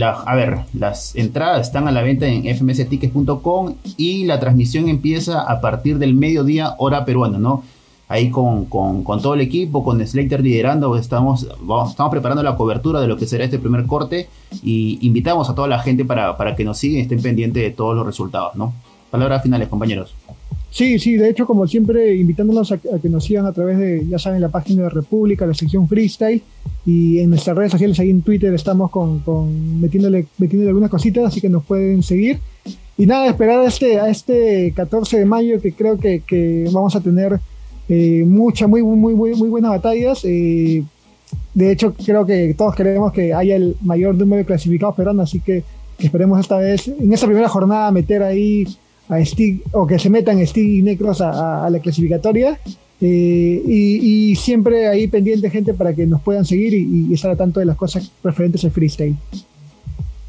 a 0.01 0.35
ver, 0.35 0.59
las 0.73 1.15
entradas 1.15 1.67
están 1.67 1.87
a 1.87 1.91
la 1.91 2.01
venta 2.01 2.27
en 2.27 2.43
fmstickets.com 2.55 3.75
y 3.97 4.25
la 4.25 4.39
transmisión 4.39 4.89
empieza 4.89 5.41
a 5.41 5.61
partir 5.61 5.97
del 5.97 6.15
mediodía 6.15 6.75
hora 6.77 7.05
peruana, 7.05 7.37
¿no? 7.37 7.63
ahí 8.11 8.29
con, 8.29 8.67
todo 8.67 9.35
el 9.35 9.41
equipo, 9.41 9.85
con 9.85 10.05
Slater 10.05 10.41
liderando, 10.41 10.97
estamos, 10.97 11.43
estamos 11.43 12.11
preparando 12.11 12.43
la 12.43 12.57
cobertura 12.57 12.99
de 12.99 13.07
lo 13.07 13.15
que 13.15 13.25
será 13.25 13.45
este 13.45 13.57
primer 13.57 13.85
corte 13.85 14.27
y 14.61 14.99
invitamos 15.01 15.49
a 15.49 15.55
toda 15.55 15.69
la 15.69 15.79
gente 15.79 16.03
para, 16.03 16.35
para 16.35 16.53
que 16.53 16.65
nos 16.65 16.77
sigan 16.77 16.99
y 16.99 17.01
estén 17.03 17.21
pendientes 17.21 17.63
de 17.63 17.71
todos 17.71 17.95
los 17.95 18.05
resultados, 18.05 18.55
¿no? 18.55 18.73
Palabras 19.09 19.41
finales, 19.43 19.69
compañeros. 19.69 20.13
Sí, 20.71 20.99
sí, 20.99 21.15
de 21.15 21.29
hecho, 21.29 21.45
como 21.45 21.67
siempre, 21.67 22.15
invitándonos 22.15 22.73
a, 22.73 22.77
que 22.77 23.09
nos 23.09 23.23
sigan 23.23 23.45
a 23.45 23.53
través 23.53 23.77
de, 23.77 24.05
ya 24.07 24.19
saben, 24.19 24.41
la 24.41 24.49
página 24.49 24.83
de 24.83 24.89
República, 24.89 25.45
la 25.45 25.53
sección 25.53 25.87
Freestyle, 25.87 26.41
y 26.85 27.19
en 27.19 27.29
nuestras 27.29 27.55
redes 27.55 27.71
sociales, 27.71 27.99
ahí 27.99 28.09
en 28.09 28.21
Twitter, 28.21 28.53
estamos 28.53 28.89
con, 28.89 29.19
con 29.19 29.79
metiéndole, 29.79 30.25
metiéndole 30.37 30.69
algunas 30.69 30.89
cositas, 30.89 31.25
así 31.25 31.39
que 31.39 31.49
nos 31.49 31.63
pueden 31.63 32.01
seguir. 32.01 32.39
Y 32.97 33.05
nada, 33.05 33.27
esperar 33.27 33.59
a 33.59 33.67
este, 33.67 33.99
a 33.99 34.09
este 34.09 34.73
14 34.75 35.19
de 35.19 35.25
mayo, 35.25 35.61
que 35.61 35.73
creo 35.73 35.97
que, 35.97 36.21
que 36.25 36.69
vamos 36.71 36.95
a 36.95 37.01
tener 37.01 37.39
eh, 37.89 38.23
muchas, 38.25 38.69
muy, 38.69 38.83
muy, 38.83 39.13
muy, 39.13 39.35
muy 39.35 39.49
buenas 39.49 39.71
batallas. 39.71 40.21
Eh, 40.23 40.83
de 41.53 41.71
hecho, 41.71 41.93
creo 41.93 42.25
que 42.25 42.53
todos 42.57 42.75
queremos 42.75 43.11
que 43.11 43.33
haya 43.33 43.55
el 43.55 43.75
mayor 43.81 44.15
número 44.15 44.39
de 44.39 44.45
clasificados 44.45 44.95
peruanos, 44.95 45.29
así 45.29 45.39
que, 45.39 45.63
esperemos 45.99 46.39
esta 46.39 46.57
vez, 46.57 46.87
en 46.87 47.13
esta 47.13 47.27
primera 47.27 47.47
jornada, 47.47 47.91
meter 47.91 48.23
ahí 48.23 48.65
a 49.07 49.23
Stig, 49.23 49.61
o 49.71 49.85
que 49.85 49.99
se 49.99 50.09
metan 50.09 50.45
Stig 50.45 50.79
y 50.79 50.81
Necros 50.81 51.21
a, 51.21 51.69
la 51.69 51.79
clasificatoria. 51.79 52.59
Eh, 53.01 53.63
y, 53.65 54.35
siempre 54.35 54.87
ahí 54.87 55.07
pendiente 55.07 55.49
gente 55.49 55.73
para 55.73 55.93
que 55.93 56.05
nos 56.05 56.21
puedan 56.21 56.45
seguir 56.45 56.73
y, 56.73 57.11
estar 57.13 57.31
a 57.31 57.35
tanto 57.35 57.59
de 57.59 57.65
las 57.65 57.75
cosas 57.75 58.11
referentes 58.23 58.63
al 58.63 58.71
freestyle. 58.71 59.15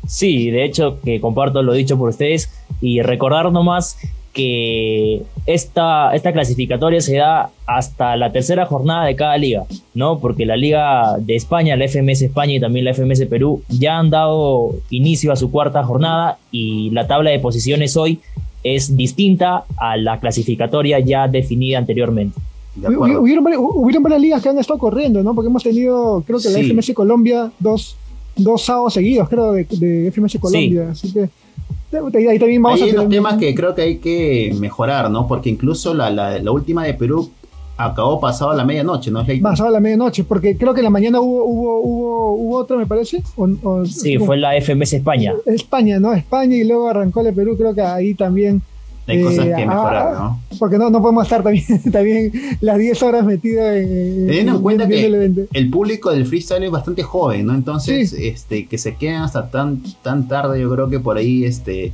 Sí, 0.06 0.50
de 0.50 0.64
hecho 0.64 0.98
que 1.00 1.20
comparto 1.20 1.62
lo 1.62 1.74
dicho 1.74 1.96
por 1.96 2.08
ustedes 2.08 2.50
y 2.80 3.02
recordar 3.02 3.52
nomás 3.52 3.96
que 4.32 5.22
esta, 5.44 6.14
esta 6.14 6.32
clasificatoria 6.32 7.00
se 7.02 7.16
da 7.16 7.50
hasta 7.66 8.16
la 8.16 8.32
tercera 8.32 8.64
jornada 8.64 9.04
de 9.04 9.14
cada 9.14 9.36
liga, 9.36 9.64
¿no? 9.94 10.18
Porque 10.18 10.46
la 10.46 10.56
Liga 10.56 11.18
de 11.18 11.36
España, 11.36 11.76
la 11.76 11.86
FMS 11.86 12.22
España 12.22 12.54
y 12.54 12.60
también 12.60 12.86
la 12.86 12.94
FMS 12.94 13.26
Perú 13.26 13.62
ya 13.68 13.98
han 13.98 14.08
dado 14.08 14.74
inicio 14.90 15.32
a 15.32 15.36
su 15.36 15.50
cuarta 15.50 15.84
jornada 15.84 16.38
y 16.50 16.90
la 16.90 17.06
tabla 17.06 17.30
de 17.30 17.38
posiciones 17.40 17.96
hoy 17.96 18.20
es 18.64 18.96
distinta 18.96 19.64
a 19.76 19.96
la 19.98 20.18
clasificatoria 20.18 20.98
ya 21.00 21.28
definida 21.28 21.78
anteriormente. 21.78 22.40
Hubieron, 22.76 24.02
varias 24.02 24.20
ligas 24.20 24.42
que 24.42 24.48
han 24.48 24.58
estado 24.58 24.78
corriendo, 24.78 25.22
¿no? 25.22 25.34
Porque 25.34 25.48
hemos 25.48 25.62
tenido, 25.62 26.22
creo 26.26 26.38
que 26.40 26.48
la 26.48 26.58
FMS 26.58 26.92
Colombia, 26.94 27.52
dos, 27.58 27.96
dos 28.36 28.64
sábados 28.64 28.94
seguidos, 28.94 29.28
creo, 29.28 29.52
de, 29.52 29.64
de 29.64 30.10
FMS 30.10 30.38
Colombia. 30.38 30.88
Así 30.90 31.12
que 31.12 31.28
Ahí 31.94 32.38
también 32.38 32.62
vamos 32.62 32.80
hay 32.80 32.90
unos 32.90 33.08
temas 33.08 33.36
que 33.36 33.54
creo 33.54 33.74
que 33.74 33.82
hay 33.82 33.98
que 33.98 34.54
mejorar, 34.58 35.10
¿no? 35.10 35.26
Porque 35.26 35.50
incluso 35.50 35.92
la, 35.92 36.10
la, 36.10 36.52
última 36.52 36.84
de 36.84 36.94
Perú 36.94 37.30
acabó 37.76 38.18
pasado 38.18 38.50
a 38.50 38.54
la 38.54 38.64
medianoche, 38.64 39.10
¿no? 39.10 39.24
Pasado 39.42 39.68
a 39.68 39.72
la 39.72 39.80
medianoche, 39.80 40.24
porque 40.24 40.56
creo 40.56 40.72
que 40.72 40.80
en 40.80 40.84
la 40.84 40.90
mañana 40.90 41.20
hubo, 41.20 41.44
hubo, 41.44 41.80
hubo, 41.80 42.32
hubo 42.32 42.56
otra, 42.56 42.78
me 42.78 42.86
parece. 42.86 43.22
sí, 43.86 44.18
fue 44.18 44.38
la 44.38 44.58
FMS 44.58 44.94
España. 44.94 45.34
España, 45.44 46.00
¿no? 46.00 46.14
España 46.14 46.56
y 46.56 46.64
luego 46.64 46.88
arrancó 46.88 47.22
la 47.22 47.32
Perú, 47.32 47.56
creo 47.58 47.74
que 47.74 47.82
ahí 47.82 48.14
también 48.14 48.62
hay 49.06 49.22
cosas 49.22 49.46
que 49.46 49.66
mejorar, 49.66 50.14
¿no? 50.14 50.40
Porque 50.58 50.78
no, 50.78 50.90
no 50.90 51.02
podemos 51.02 51.24
estar 51.24 51.42
también, 51.42 51.82
también 51.92 52.32
las 52.60 52.78
10 52.78 53.02
horas 53.02 53.24
metidas 53.24 53.76
en. 53.76 54.26
Teniendo 54.26 54.56
en 54.56 54.62
cuenta 54.62 54.86
que 54.86 55.46
el, 55.52 55.70
público 55.70 56.10
del 56.10 56.26
freestyle 56.26 56.64
es 56.64 56.70
bastante 56.70 57.02
joven, 57.02 57.46
¿no? 57.46 57.54
Entonces, 57.54 58.12
este, 58.12 58.66
que 58.66 58.78
se 58.78 58.94
queden 58.96 59.22
hasta 59.22 59.50
tan, 59.50 59.82
tan 60.02 60.28
tarde, 60.28 60.60
yo 60.60 60.70
creo 60.70 60.88
que 60.88 61.00
por 61.00 61.16
ahí 61.16 61.44
este, 61.44 61.92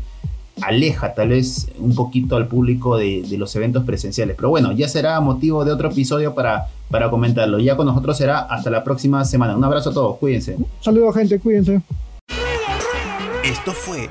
aleja 0.61 1.15
tal 1.15 1.31
vez 1.31 1.69
un 1.79 1.95
poquito 1.95 2.37
al 2.37 2.47
público 2.47 2.97
de, 2.97 3.25
los 3.39 3.55
eventos 3.57 3.85
presenciales. 3.85 4.37
Pero 4.37 4.51
bueno, 4.51 4.73
ya 4.73 4.89
será 4.89 5.19
motivo 5.21 5.65
de 5.65 5.73
otro 5.73 5.91
episodio 5.91 6.35
para, 6.35 6.67
para 6.91 7.11
comentarlo. 7.11 7.59
Ya 7.59 7.77
con 7.77 7.87
nosotros 7.87 8.19
será 8.19 8.41
hasta 8.41 8.71
la 8.71 8.85
próxima 8.85 9.25
semana. 9.25 9.57
Un 9.57 9.65
abrazo 9.65 9.91
a 9.91 9.95
todos, 9.95 10.19
cuídense. 10.19 10.57
Saludos, 10.81 11.15
gente, 11.15 11.39
cuídense. 11.39 11.81
Esto 13.45 13.73
fue 13.73 14.11